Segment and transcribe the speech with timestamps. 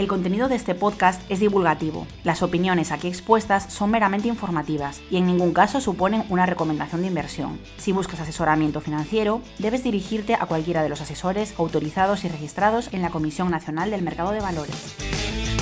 [0.00, 2.06] El contenido de este podcast es divulgativo.
[2.24, 7.08] Las opiniones aquí expuestas son meramente informativas y en ningún caso suponen una recomendación de
[7.08, 7.60] inversión.
[7.76, 13.02] Si buscas asesoramiento financiero, debes dirigirte a cualquiera de los asesores autorizados y registrados en
[13.02, 15.59] la Comisión Nacional del Mercado de Valores.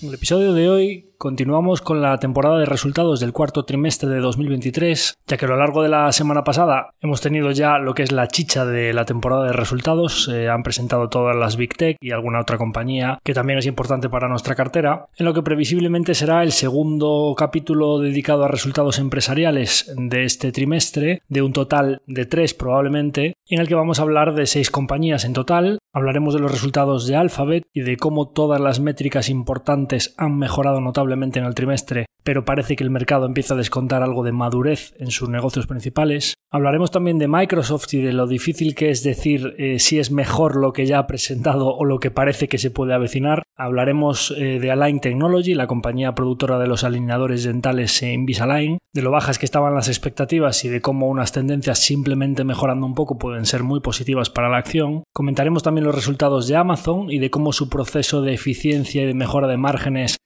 [0.00, 4.20] En el episodio de hoy continuamos con la temporada de resultados del cuarto trimestre de
[4.20, 8.04] 2023, ya que a lo largo de la semana pasada hemos tenido ya lo que
[8.04, 11.96] es la chicha de la temporada de resultados, se han presentado todas las Big Tech
[12.00, 16.14] y alguna otra compañía que también es importante para nuestra cartera, en lo que previsiblemente
[16.14, 22.26] será el segundo capítulo dedicado a resultados empresariales de este trimestre, de un total de
[22.26, 26.40] tres probablemente, en el que vamos a hablar de seis compañías en total, hablaremos de
[26.40, 31.44] los resultados de Alphabet y de cómo todas las métricas importantes han mejorado notablemente en
[31.44, 35.28] el trimestre, pero parece que el mercado empieza a descontar algo de madurez en sus
[35.28, 36.34] negocios principales.
[36.50, 40.56] Hablaremos también de Microsoft y de lo difícil que es decir eh, si es mejor
[40.56, 43.42] lo que ya ha presentado o lo que parece que se puede avecinar.
[43.56, 49.10] Hablaremos eh, de Align Technology, la compañía productora de los alineadores dentales Invisalign, de lo
[49.10, 53.46] bajas que estaban las expectativas y de cómo unas tendencias simplemente mejorando un poco pueden
[53.46, 55.02] ser muy positivas para la acción.
[55.12, 59.14] Comentaremos también los resultados de Amazon y de cómo su proceso de eficiencia y de
[59.14, 59.56] mejora de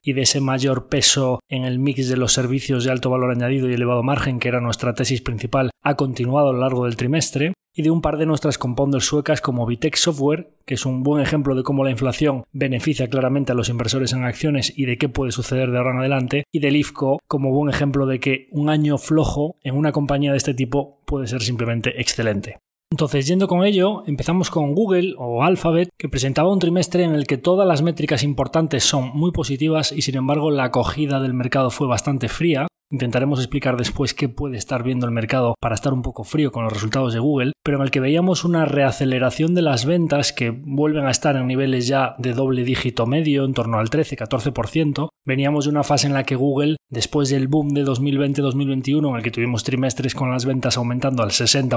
[0.02, 3.68] y de ese mayor peso en el mix de los servicios de alto valor añadido
[3.68, 7.52] y elevado margen, que era nuestra tesis principal, ha continuado a lo largo del trimestre
[7.74, 11.22] y de un par de nuestras compounders suecas como Vitex Software, que es un buen
[11.22, 15.08] ejemplo de cómo la inflación beneficia claramente a los inversores en acciones y de qué
[15.08, 18.68] puede suceder de ahora en adelante, y de Lifco como buen ejemplo de que un
[18.68, 22.58] año flojo en una compañía de este tipo puede ser simplemente excelente.
[22.92, 27.26] Entonces, yendo con ello, empezamos con Google o Alphabet, que presentaba un trimestre en el
[27.26, 31.70] que todas las métricas importantes son muy positivas y sin embargo la acogida del mercado
[31.70, 36.02] fue bastante fría, Intentaremos explicar después qué puede estar viendo el mercado para estar un
[36.02, 39.62] poco frío con los resultados de Google, pero en el que veíamos una reaceleración de
[39.62, 43.78] las ventas que vuelven a estar en niveles ya de doble dígito medio, en torno
[43.78, 45.08] al 13-14%.
[45.24, 49.22] Veníamos de una fase en la que Google, después del boom de 2020-2021, en el
[49.22, 51.70] que tuvimos trimestres con las ventas aumentando al 60%,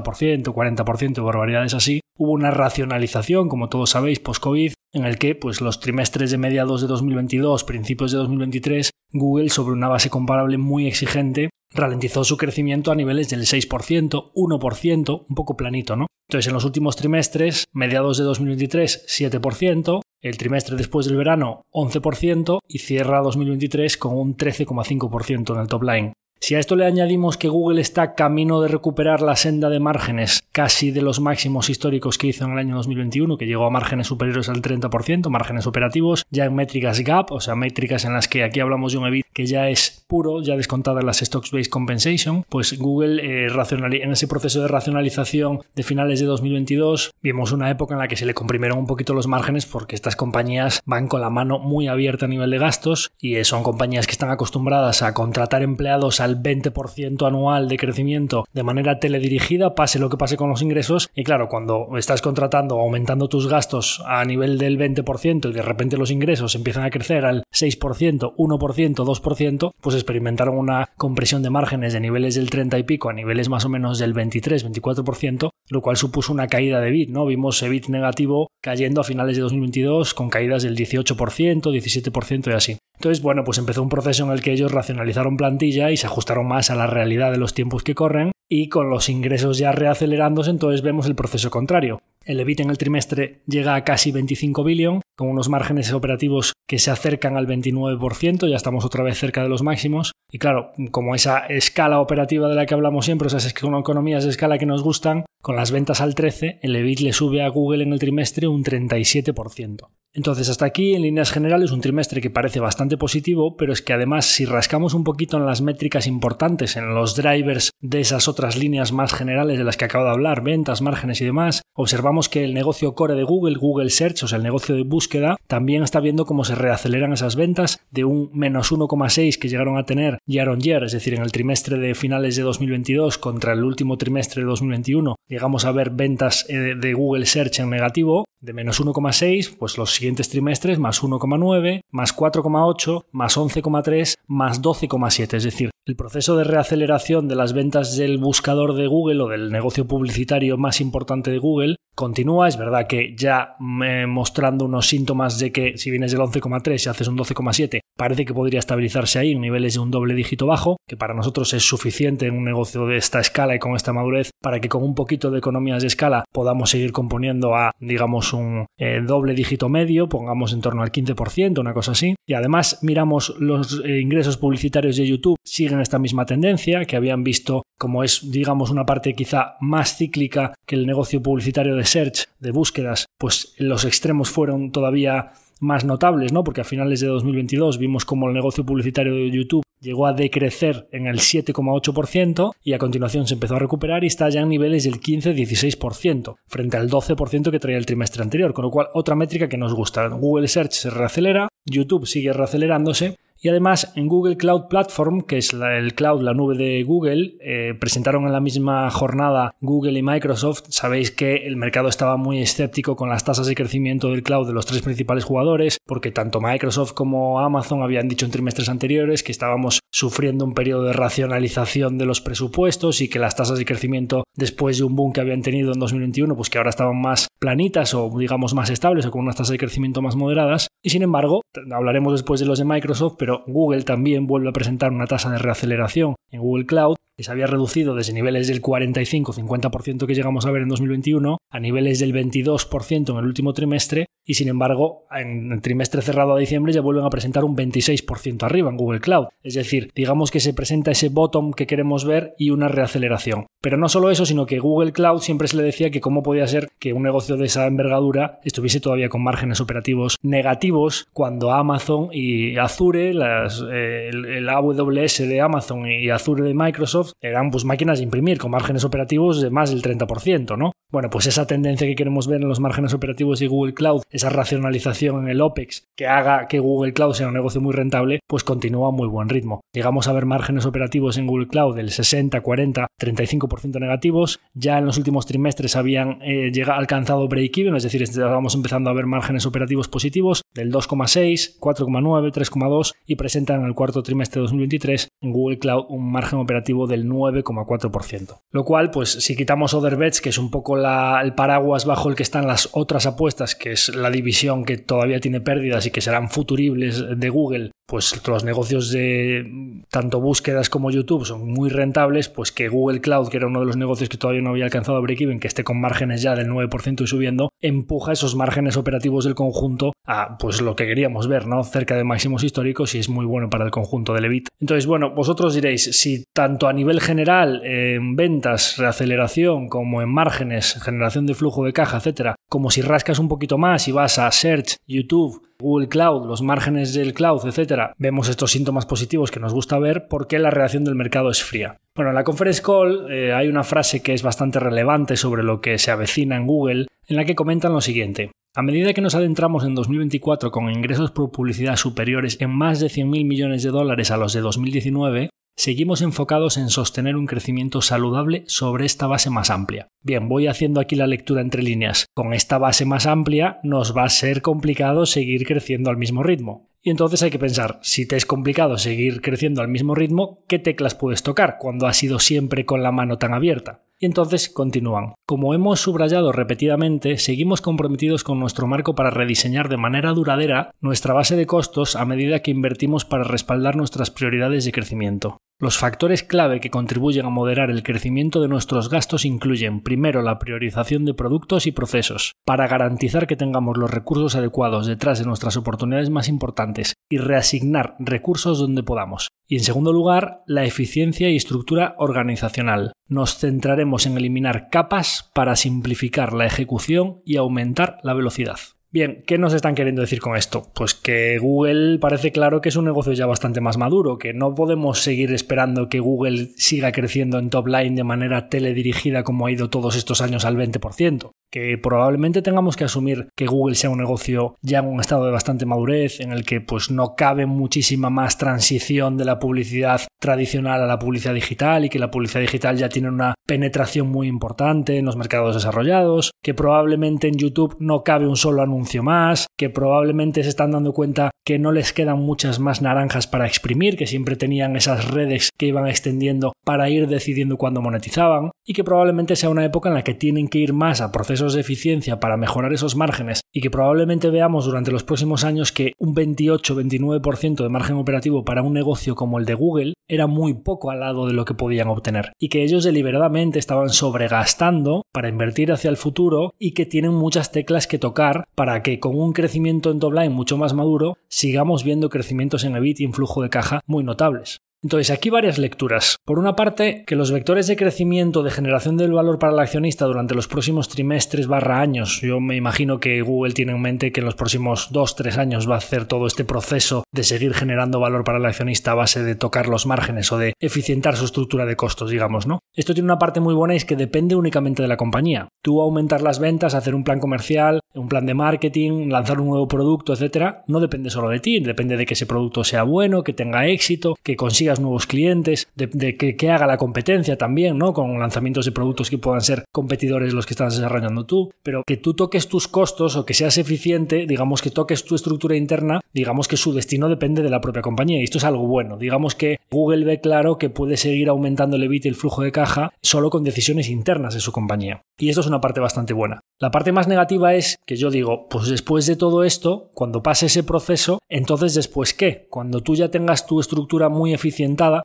[0.44, 5.80] 40%, barbaridades así, hubo una racionalización, como todos sabéis, post-COVID, en el que pues, los
[5.80, 11.50] trimestres de mediados de 2022, principios de 2023, Google, sobre una base comparable muy exigente,
[11.72, 16.08] ralentizó su crecimiento a niveles del 6%, 1%, un poco planito, ¿no?
[16.30, 22.60] Entonces, en los últimos trimestres, mediados de 2023, 7%, el trimestre después del verano, 11%,
[22.68, 26.14] y cierra 2023 con un 13,5% en el top line.
[26.40, 30.44] Si a esto le añadimos que Google está camino de recuperar la senda de márgenes
[30.52, 34.08] casi de los máximos históricos que hizo en el año 2021, que llegó a márgenes
[34.08, 38.44] superiores al 30%, márgenes operativos, ya en métricas GAP, o sea, métricas en las que
[38.44, 42.78] aquí hablamos de un EBIT que ya es puro, ya descontada las Stocks-Based Compensation, pues
[42.78, 48.00] Google eh, en ese proceso de racionalización de finales de 2022 vimos una época en
[48.00, 51.30] la que se le comprimieron un poquito los márgenes porque estas compañías van con la
[51.30, 55.64] mano muy abierta a nivel de gastos y son compañías que están acostumbradas a contratar
[55.64, 60.62] empleados al 20% anual de crecimiento de manera teledirigida, pase lo que pase con los
[60.62, 61.10] ingresos.
[61.16, 65.98] Y claro, cuando estás contratando aumentando tus gastos a nivel del 20% y de repente
[65.98, 71.94] los ingresos empiezan a crecer al 6%, 1%, 2%, pues experimentaron una compresión de márgenes
[71.94, 75.82] de niveles del 30 y pico a niveles más o menos del 23, 24%, lo
[75.82, 77.26] cual supuso una caída de bit, ¿no?
[77.26, 82.78] Vimos EBIT negativo cayendo a finales de 2022 con caídas del 18%, 17% y así.
[82.96, 86.48] Entonces, bueno, pues empezó un proceso en el que ellos racionalizaron plantilla y se ajustaron
[86.48, 90.52] más a la realidad de los tiempos que corren y con los ingresos ya reacelerándose,
[90.52, 92.00] entonces vemos el proceso contrario.
[92.24, 96.80] El EBIT en el trimestre llega a casi 25 billón, con unos márgenes operativos que
[96.80, 100.12] se acercan al 29%, ya estamos otra vez cerca de los máximos.
[100.32, 104.58] Y claro, como esa escala operativa de la que hablamos siempre, esas economías de escala
[104.58, 107.94] que nos gustan, con las ventas al 13, el EBIT le sube a Google en
[107.94, 109.88] el trimestre un 37%.
[110.16, 113.92] Entonces, hasta aquí, en líneas generales, un trimestre que parece bastante positivo, pero es que
[113.92, 118.56] además, si rascamos un poquito en las métricas importantes, en los drivers de esas otras
[118.56, 122.46] líneas más generales de las que acabo de hablar, ventas, márgenes y demás, observamos que
[122.46, 126.00] el negocio core de Google, Google Search, o sea, el negocio de búsqueda, también está
[126.00, 130.48] viendo cómo se reaceleran esas ventas de un menos 1,6 que llegaron a tener year
[130.48, 134.44] on year, es decir, en el trimestre de finales de 2022 contra el último trimestre
[134.44, 139.58] de 2021, llegamos a ver ventas eh, de Google Search en negativo, de menos 1,6,
[139.58, 145.34] pues los siguientes trimestres más 1,9, más 4,8, más 11,3, más 12,7.
[145.34, 149.52] Es decir, el proceso de reaceleración de las ventas del buscador de Google o del
[149.52, 152.48] negocio publicitario más importante de Google continúa.
[152.48, 156.90] Es verdad que ya eh, mostrando unos síntomas de que si vienes del 11,3 y
[156.90, 160.78] haces un 12,7, parece que podría estabilizarse ahí en niveles de un doble dígito bajo,
[160.88, 164.32] que para nosotros es suficiente en un negocio de esta escala y con esta madurez
[164.42, 168.66] para que con un poquito de economías de escala podamos seguir componiendo a, digamos, un
[168.78, 172.16] eh, doble dígito medio, pongamos en torno al 15%, una cosa así.
[172.28, 177.24] Y además miramos los eh, ingresos publicitarios de YouTube, siguen esta misma tendencia que habían
[177.24, 182.26] visto como es, digamos, una parte quizá más cíclica que el negocio publicitario de search,
[182.40, 186.44] de búsquedas, pues los extremos fueron todavía más notables, ¿no?
[186.44, 190.88] Porque a finales de 2022 vimos como el negocio publicitario de YouTube llegó a decrecer
[190.92, 194.84] en el 7,8% y a continuación se empezó a recuperar y está ya en niveles
[194.86, 199.48] del 15-16% frente al 12% que traía el trimestre anterior, con lo cual otra métrica
[199.48, 200.08] que nos gusta.
[200.08, 205.54] Google Search se reacelera, YouTube sigue reacelerándose y además en Google Cloud Platform, que es
[205.54, 210.64] el cloud, la nube de Google, eh, presentaron en la misma jornada Google y Microsoft.
[210.70, 214.54] Sabéis que el mercado estaba muy escéptico con las tasas de crecimiento del cloud de
[214.54, 219.32] los tres principales jugadores, porque tanto Microsoft como Amazon habían dicho en trimestres anteriores que
[219.32, 224.24] estábamos sufriendo un periodo de racionalización de los presupuestos y que las tasas de crecimiento
[224.36, 227.94] después de un boom que habían tenido en 2021, pues que ahora estaban más planitas
[227.94, 230.68] o digamos más estables o con unas tasas de crecimiento más moderadas.
[230.82, 231.42] Y sin embargo,
[231.72, 233.16] hablaremos después de los de Microsoft,
[233.48, 237.48] Google también vuelve a presentar una tasa de reaceleración en Google Cloud que se había
[237.48, 243.10] reducido desde niveles del 45-50% que llegamos a ver en 2021 a niveles del 22%
[243.10, 247.06] en el último trimestre y sin embargo en el trimestre cerrado a diciembre ya vuelven
[247.06, 249.28] a presentar un 26% arriba en Google Cloud.
[249.44, 253.46] Es decir, digamos que se presenta ese bottom que queremos ver y una reaceleración.
[253.62, 256.48] Pero no solo eso, sino que Google Cloud siempre se le decía que cómo podía
[256.48, 262.10] ser que un negocio de esa envergadura estuviese todavía con márgenes operativos negativos cuando Amazon
[262.12, 268.04] y Azure, eh, el AWS de Amazon y Azure de Microsoft eran pues máquinas de
[268.04, 270.72] imprimir con márgenes operativos de más del 30%, ¿no?
[270.92, 274.30] Bueno, pues esa tendencia que queremos ver en los márgenes operativos de Google Cloud, esa
[274.30, 278.44] racionalización en el OPEX que haga que Google Cloud sea un negocio muy rentable, pues
[278.44, 279.62] continúa a muy buen ritmo.
[279.74, 284.40] Llegamos a ver márgenes operativos en Google Cloud del 60, 40, 35% negativos.
[284.54, 289.06] Ya en los últimos trimestres habían eh, alcanzado break-even, es decir, estábamos empezando a ver
[289.06, 295.10] márgenes operativos positivos del 2,6, 4,9, 3,2 y presentan en el cuarto trimestre de 2023
[295.22, 298.42] en Google Cloud un margen operativo del 9,4%.
[298.52, 302.16] Lo cual, pues si quitamos Other Bets, que es un poco el paraguas bajo el
[302.16, 306.02] que están las otras apuestas, que es la división que todavía tiene pérdidas y que
[306.02, 312.30] serán futuribles de Google, pues los negocios de tanto búsquedas como YouTube son muy rentables,
[312.30, 315.02] pues que Google Cloud, que era uno de los negocios que todavía no había alcanzado
[315.02, 319.36] break-even, que esté con márgenes ya del 9% y subiendo, empuja esos márgenes operativos del
[319.36, 321.64] conjunto a pues lo que queríamos ver, ¿no?
[321.64, 324.48] Cerca de máximos históricos y es muy bueno para el conjunto del EBIT.
[324.60, 330.82] Entonces, bueno, vosotros diréis, si tanto a nivel general en ventas, reaceleración, como en márgenes,
[330.82, 334.32] generación de flujo de caja, etcétera, como si rascas un poquito más y vas a
[334.32, 339.54] Search, YouTube, Google Cloud, los márgenes del cloud, etcétera, vemos estos síntomas positivos que nos
[339.54, 341.78] gusta ver porque la reacción del mercado es fría.
[341.96, 345.62] Bueno, en la conference call eh, hay una frase que es bastante relevante sobre lo
[345.62, 348.32] que se avecina en Google, en la que comentan lo siguiente.
[348.56, 352.88] A medida que nos adentramos en 2024 con ingresos por publicidad superiores en más de
[352.88, 358.44] 100.000 millones de dólares a los de 2019, Seguimos enfocados en sostener un crecimiento saludable
[358.48, 359.88] sobre esta base más amplia.
[360.04, 362.08] Bien, voy haciendo aquí la lectura entre líneas.
[362.14, 366.68] Con esta base más amplia nos va a ser complicado seguir creciendo al mismo ritmo.
[366.86, 370.60] Y entonces hay que pensar, si te es complicado seguir creciendo al mismo ritmo, ¿qué
[370.60, 373.82] teclas puedes tocar cuando has sido siempre con la mano tan abierta?
[373.98, 375.16] Y entonces continúan.
[375.26, 381.16] Como hemos subrayado repetidamente, seguimos comprometidos con nuestro marco para rediseñar de manera duradera nuestra
[381.16, 385.40] base de costos a medida que invertimos para respaldar nuestras prioridades de crecimiento.
[385.58, 390.38] Los factores clave que contribuyen a moderar el crecimiento de nuestros gastos incluyen, primero, la
[390.38, 395.56] priorización de productos y procesos, para garantizar que tengamos los recursos adecuados detrás de nuestras
[395.56, 399.30] oportunidades más importantes y reasignar recursos donde podamos.
[399.48, 402.92] Y en segundo lugar, la eficiencia y estructura organizacional.
[403.08, 408.58] Nos centraremos en eliminar capas para simplificar la ejecución y aumentar la velocidad.
[408.96, 410.70] Bien, ¿qué nos están queriendo decir con esto?
[410.74, 414.56] Pues que Google parece claro que es un negocio ya bastante más maduro, que no
[414.56, 419.52] podemos seguir esperando que Google siga creciendo en top line de manera teledirigida como ha
[419.52, 424.00] ido todos estos años al 20% que probablemente tengamos que asumir que Google sea un
[424.00, 428.10] negocio ya en un estado de bastante madurez, en el que pues no cabe muchísima
[428.10, 432.76] más transición de la publicidad tradicional a la publicidad digital y que la publicidad digital
[432.76, 438.04] ya tiene una penetración muy importante en los mercados desarrollados, que probablemente en YouTube no
[438.04, 442.20] cabe un solo anuncio más, que probablemente se están dando cuenta que no les quedan
[442.20, 447.08] muchas más naranjas para exprimir, que siempre tenían esas redes que iban extendiendo para ir
[447.08, 450.74] decidiendo cuándo monetizaban, y que probablemente sea una época en la que tienen que ir
[450.74, 455.04] más a procesos de eficiencia para mejorar esos márgenes y que probablemente veamos durante los
[455.04, 459.94] próximos años que un 28-29% de margen operativo para un negocio como el de Google
[460.08, 463.90] era muy poco al lado de lo que podían obtener y que ellos deliberadamente estaban
[463.90, 469.00] sobregastando para invertir hacia el futuro y que tienen muchas teclas que tocar para que
[469.00, 473.14] con un crecimiento en top mucho más maduro sigamos viendo crecimientos en EBIT y en
[473.14, 474.62] flujo de caja muy notables.
[474.86, 476.18] Entonces, aquí varias lecturas.
[476.26, 480.06] Por una parte, que los vectores de crecimiento de generación del valor para el accionista
[480.06, 484.20] durante los próximos trimestres barra años, yo me imagino que Google tiene en mente que
[484.20, 488.24] en los próximos 2-3 años va a hacer todo este proceso de seguir generando valor
[488.24, 491.76] para el accionista a base de tocar los márgenes o de eficientar su estructura de
[491.76, 492.60] costos, digamos, ¿no?
[492.76, 495.48] Esto tiene una parte muy buena y es que depende únicamente de la compañía.
[495.64, 499.68] Tú aumentar las ventas, hacer un plan comercial, un plan de marketing, lanzar un nuevo
[499.68, 503.34] producto, etcétera, no depende solo de ti, depende de que ese producto sea bueno, que
[503.34, 507.94] tenga éxito, que consigas nuevos clientes, de, que, haga la competencia también, ¿no?
[507.94, 511.98] Con lanzamientos de productos que puedan ser competidores los que estás desarrollando tú, pero que
[511.98, 516.48] tú toques tus costos o que seas eficiente, digamos que toques tu estructura interna, digamos
[516.48, 518.98] que su destino depende de la propia compañía y esto es algo bueno.
[518.98, 522.52] Digamos que Google ve claro que puede seguir aumentando el EBIT y el flujo de
[522.52, 525.02] caja solo con decisiones internas de su compañía.
[525.18, 526.42] Y esto es una parte bastante buena.
[526.60, 530.46] La parte más negativa es que yo digo, pues después de todo esto, cuando pase
[530.46, 532.48] ese proceso, entonces después qué?
[532.50, 534.34] Cuando tú ya tengas tu estructura muy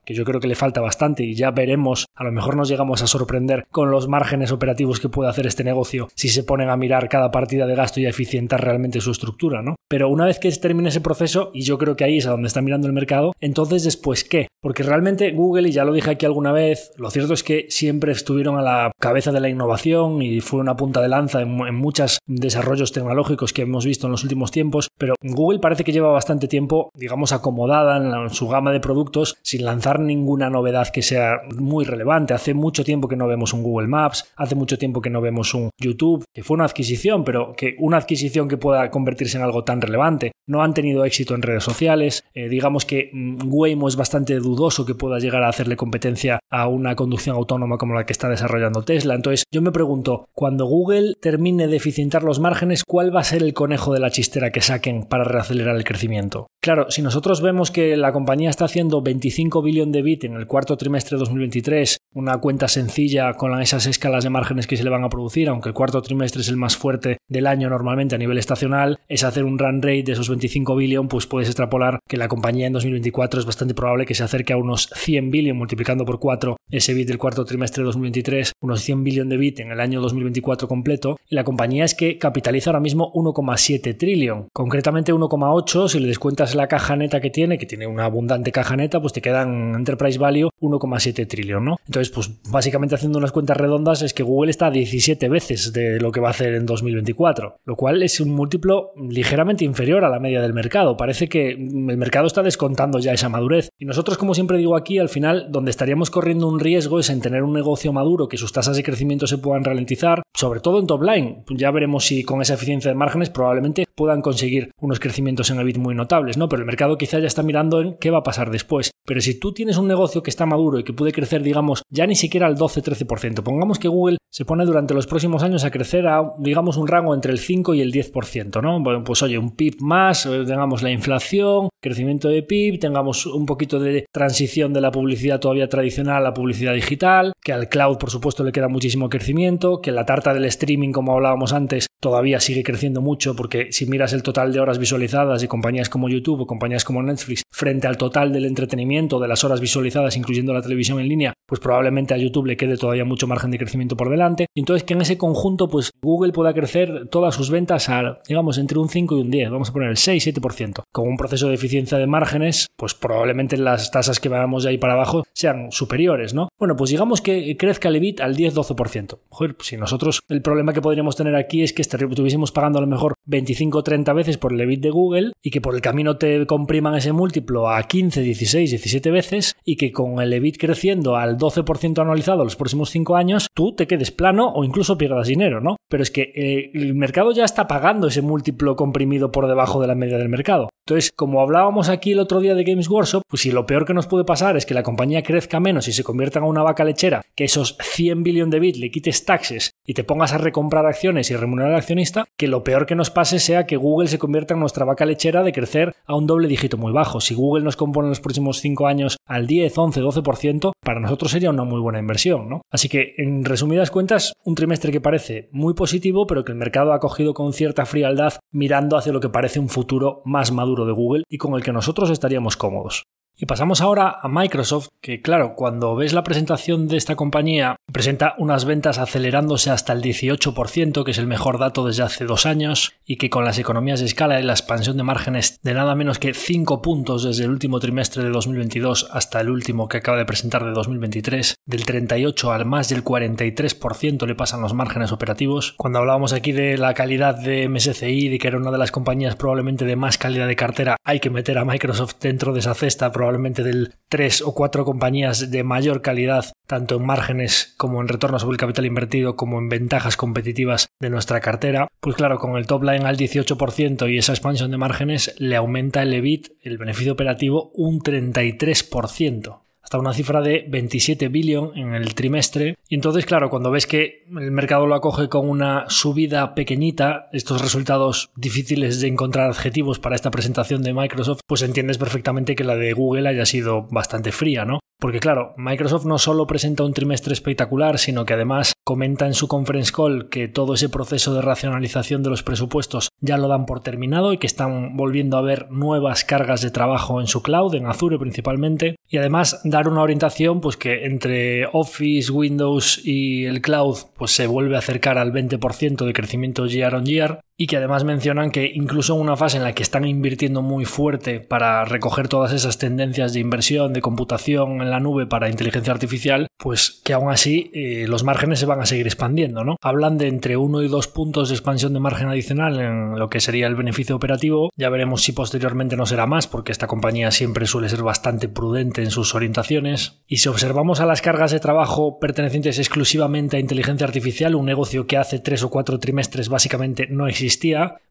[0.05, 3.03] que yo creo que le falta bastante y ya veremos, a lo mejor nos llegamos
[3.03, 6.77] a sorprender con los márgenes operativos que puede hacer este negocio si se ponen a
[6.77, 9.77] mirar cada partida de gasto y a eficientar realmente su estructura, ¿no?
[9.89, 12.49] Pero una vez que termine ese proceso, y yo creo que ahí es a donde
[12.49, 14.49] está mirando el mercado, entonces después qué?
[14.63, 18.13] Porque realmente Google, y ya lo dije aquí alguna vez, lo cierto es que siempre
[18.13, 22.19] estuvieron a la cabeza de la innovación, y fue una punta de lanza en, muchos
[22.27, 26.49] desarrollos tecnológicos que hemos visto en los últimos tiempos, pero Google parece que lleva bastante
[26.49, 31.85] tiempo, digamos, acomodada en, su gama de productos sin lanzar ninguna novedad que sea muy
[31.85, 32.35] relevante.
[32.35, 35.55] Hace mucho tiempo que no vemos un Google Maps, hace mucho tiempo que no vemos
[35.55, 39.65] un YouTube, que fue una adquisición, pero que una adquisición que pueda convertirse en algo
[39.65, 40.33] tan relevante.
[40.47, 44.85] No han tenido éxito en redes sociales, eh, digamos que mm, Waymo es bastante dudoso
[44.85, 48.83] que pueda llegar a hacerle competencia a una conducción autónoma como la que está desarrollando
[48.83, 49.15] Tesla.
[49.15, 53.43] Entonces yo me pregunto cuando Google termine de eficientar los márgenes, ¿cuál va a ser
[53.43, 56.49] el conejo de la chistera que saquen para reacelerar el crecimiento?
[56.61, 59.30] Claro, si nosotros vemos que la compañía está haciendo 25
[59.63, 64.25] billones de bit en el cuarto trimestre de 2023, una cuenta sencilla con esas escalas
[64.25, 66.77] de márgenes que se le van a producir, aunque el cuarto trimestre es el más
[66.77, 70.75] fuerte del año normalmente a nivel estacional, es hacer un run rate de esos 25
[70.75, 74.53] billones, pues puedes extrapolar que la compañía en 2024 es bastante probable que se acerque
[74.53, 78.81] a unos 100 billones multiplicando por 4 ese bit del cuarto trimestre de 2023, unos
[78.83, 82.71] 100 billones de bit en el año 2024 completo, y la compañía es que capitaliza
[82.71, 87.67] ahora mismo 1,7 trillón, concretamente 1,8 si le descuentas la caja neta que tiene, que
[87.67, 91.77] tiene una abundante caja neta, pues te quedan enterprise value 1,7 trillón, ¿no?
[92.09, 96.11] Pues básicamente haciendo unas cuentas redondas es que Google está a 17 veces de lo
[96.13, 100.21] que va a hacer en 2024, lo cual es un múltiplo ligeramente inferior a la
[100.21, 100.97] media del mercado.
[100.97, 103.69] Parece que el mercado está descontando ya esa madurez.
[103.79, 107.21] Y nosotros, como siempre digo aquí, al final, donde estaríamos corriendo un riesgo es en
[107.21, 110.87] tener un negocio maduro, que sus tasas de crecimiento se puedan ralentizar, sobre todo en
[110.87, 111.45] top line.
[111.51, 115.79] Ya veremos si con esa eficiencia de márgenes probablemente puedan conseguir unos crecimientos en EBIT
[115.79, 116.49] muy notables, ¿no?
[116.49, 118.91] Pero el mercado quizá ya está mirando en qué va a pasar después.
[119.07, 122.07] Pero si tú tienes un negocio que está maduro y que puede crecer, digamos, ya
[122.07, 126.07] ni siquiera al 12-13%, pongamos que Google se pone durante los próximos años a crecer
[126.07, 129.05] a, digamos, un rango entre el 5 y el 10%, ¿no?
[129.05, 133.81] Pues oye, un PIB más, eh, tengamos la inflación, crecimiento de PIB, tengamos un poquito
[133.81, 138.11] de transición de la publicidad todavía tradicional a la publicidad digital, que al cloud, por
[138.11, 142.63] supuesto, le queda muchísimo crecimiento, que la tarta del streaming, como hablábamos antes, todavía sigue
[142.63, 146.47] creciendo mucho porque si miras el total de horas visualizadas de compañías como YouTube o
[146.47, 150.99] compañías como Netflix frente al total del entretenimiento de las horas visualizadas incluyendo la televisión
[150.99, 154.47] en línea, pues probablemente a YouTube le quede todavía mucho margen de crecimiento por delante.
[154.55, 158.79] Entonces que en ese conjunto pues Google pueda crecer todas sus ventas a digamos entre
[158.79, 161.99] un 5 y un 10, vamos a poner el 6-7%, con un proceso de eficiencia
[161.99, 166.49] de márgenes, pues probablemente las tasas que vamos de ahí para abajo sean superiores, ¿no?
[166.59, 169.19] Bueno, pues digamos que crezca el EBIT al 10-12%.
[169.29, 172.87] Joder, si nosotros el problema que podríamos tener aquí es que estuviésemos pagando a lo
[172.87, 176.17] mejor 25 o 30 veces por el EBIT de Google y que por el camino
[176.17, 181.17] te compriman ese múltiplo a 15, 16, 17 veces y que con el EBIT creciendo
[181.17, 181.65] al 12%
[182.03, 185.77] anualizado los próximos 5 años, tú te quedes plano o incluso pierdas dinero, ¿no?
[185.91, 189.89] Pero es que eh, el mercado ya está pagando ese múltiplo comprimido por debajo de
[189.89, 190.71] la media del mercado.
[190.87, 193.95] Entonces, como hablábamos aquí el otro día de Games Workshop, pues si lo peor que
[193.95, 196.85] nos puede pasar es que la compañía crezca menos y se convierta en una vaca
[196.85, 200.87] lechera, que esos 100 billones de bits le quites taxes y te pongas a recomprar
[200.87, 204.19] acciones y remunerar al accionista, que lo peor que nos pase sea que Google se
[204.19, 207.21] convierta en nuestra vaca lechera de crecer a un doble dígito muy bajo.
[207.21, 211.31] Si Google nos compone en los próximos 5 años al 10, 11, 12%, para nosotros
[211.31, 212.63] sería una muy buena inversión, ¿no?
[212.71, 216.93] Así que, en resumidas cuentas, un trimestre que parece muy positivo, pero que el mercado
[216.93, 220.93] ha cogido con cierta frialdad mirando hacia lo que parece un futuro más maduro de
[220.93, 223.05] Google y con el que nosotros estaríamos cómodos.
[223.43, 228.35] Y pasamos ahora a Microsoft, que claro, cuando ves la presentación de esta compañía, presenta
[228.37, 232.93] unas ventas acelerándose hasta el 18%, que es el mejor dato desde hace dos años,
[233.07, 236.19] y que con las economías de escala y la expansión de márgenes de nada menos
[236.19, 240.27] que 5 puntos desde el último trimestre de 2022 hasta el último que acaba de
[240.27, 245.73] presentar de 2023, del 38 al más del 43% le pasan los márgenes operativos.
[245.79, 249.37] Cuando hablábamos aquí de la calidad de MSCI, de que era una de las compañías
[249.37, 253.11] probablemente de más calidad de cartera, hay que meter a Microsoft dentro de esa cesta,
[253.11, 258.39] probablemente del tres o cuatro compañías de mayor calidad, tanto en márgenes como en retorno
[258.39, 261.89] sobre el capital invertido, como en ventajas competitivas de nuestra cartera.
[262.01, 266.03] Pues claro, con el top line al 18% y esa expansión de márgenes, le aumenta
[266.03, 269.61] el EBIT, el beneficio operativo, un 33%
[269.91, 272.77] hasta una cifra de 27 billion en el trimestre.
[272.89, 277.61] Y entonces, claro, cuando ves que el mercado lo acoge con una subida pequeñita, estos
[277.61, 282.77] resultados difíciles de encontrar adjetivos para esta presentación de Microsoft, pues entiendes perfectamente que la
[282.77, 284.79] de Google haya sido bastante fría, ¿no?
[285.01, 289.49] Porque claro, Microsoft no solo presenta un trimestre espectacular, sino que además comenta en su
[289.49, 293.83] conference call que todo ese proceso de racionalización de los presupuestos ya lo dan por
[293.83, 297.87] terminado y que están volviendo a ver nuevas cargas de trabajo en su cloud, en
[297.87, 303.97] Azure principalmente, y además dar una orientación pues que entre Office, Windows y el cloud
[304.17, 308.05] pues se vuelve a acercar al 20% de crecimiento year on year y que además
[308.05, 312.27] mencionan que incluso en una fase en la que están invirtiendo muy fuerte para recoger
[312.27, 317.13] todas esas tendencias de inversión, de computación en la nube para inteligencia artificial, pues que
[317.13, 319.77] aún así eh, los márgenes se van a seguir expandiendo, ¿no?
[319.83, 323.41] Hablan de entre 1 y 2 puntos de expansión de margen adicional en lo que
[323.41, 327.67] sería el beneficio operativo, ya veremos si posteriormente no será más, porque esta compañía siempre
[327.67, 332.19] suele ser bastante prudente en sus orientaciones, y si observamos a las cargas de trabajo
[332.21, 337.29] pertenecientes exclusivamente a inteligencia artificial, un negocio que hace 3 o 4 trimestres básicamente no
[337.29, 337.50] existe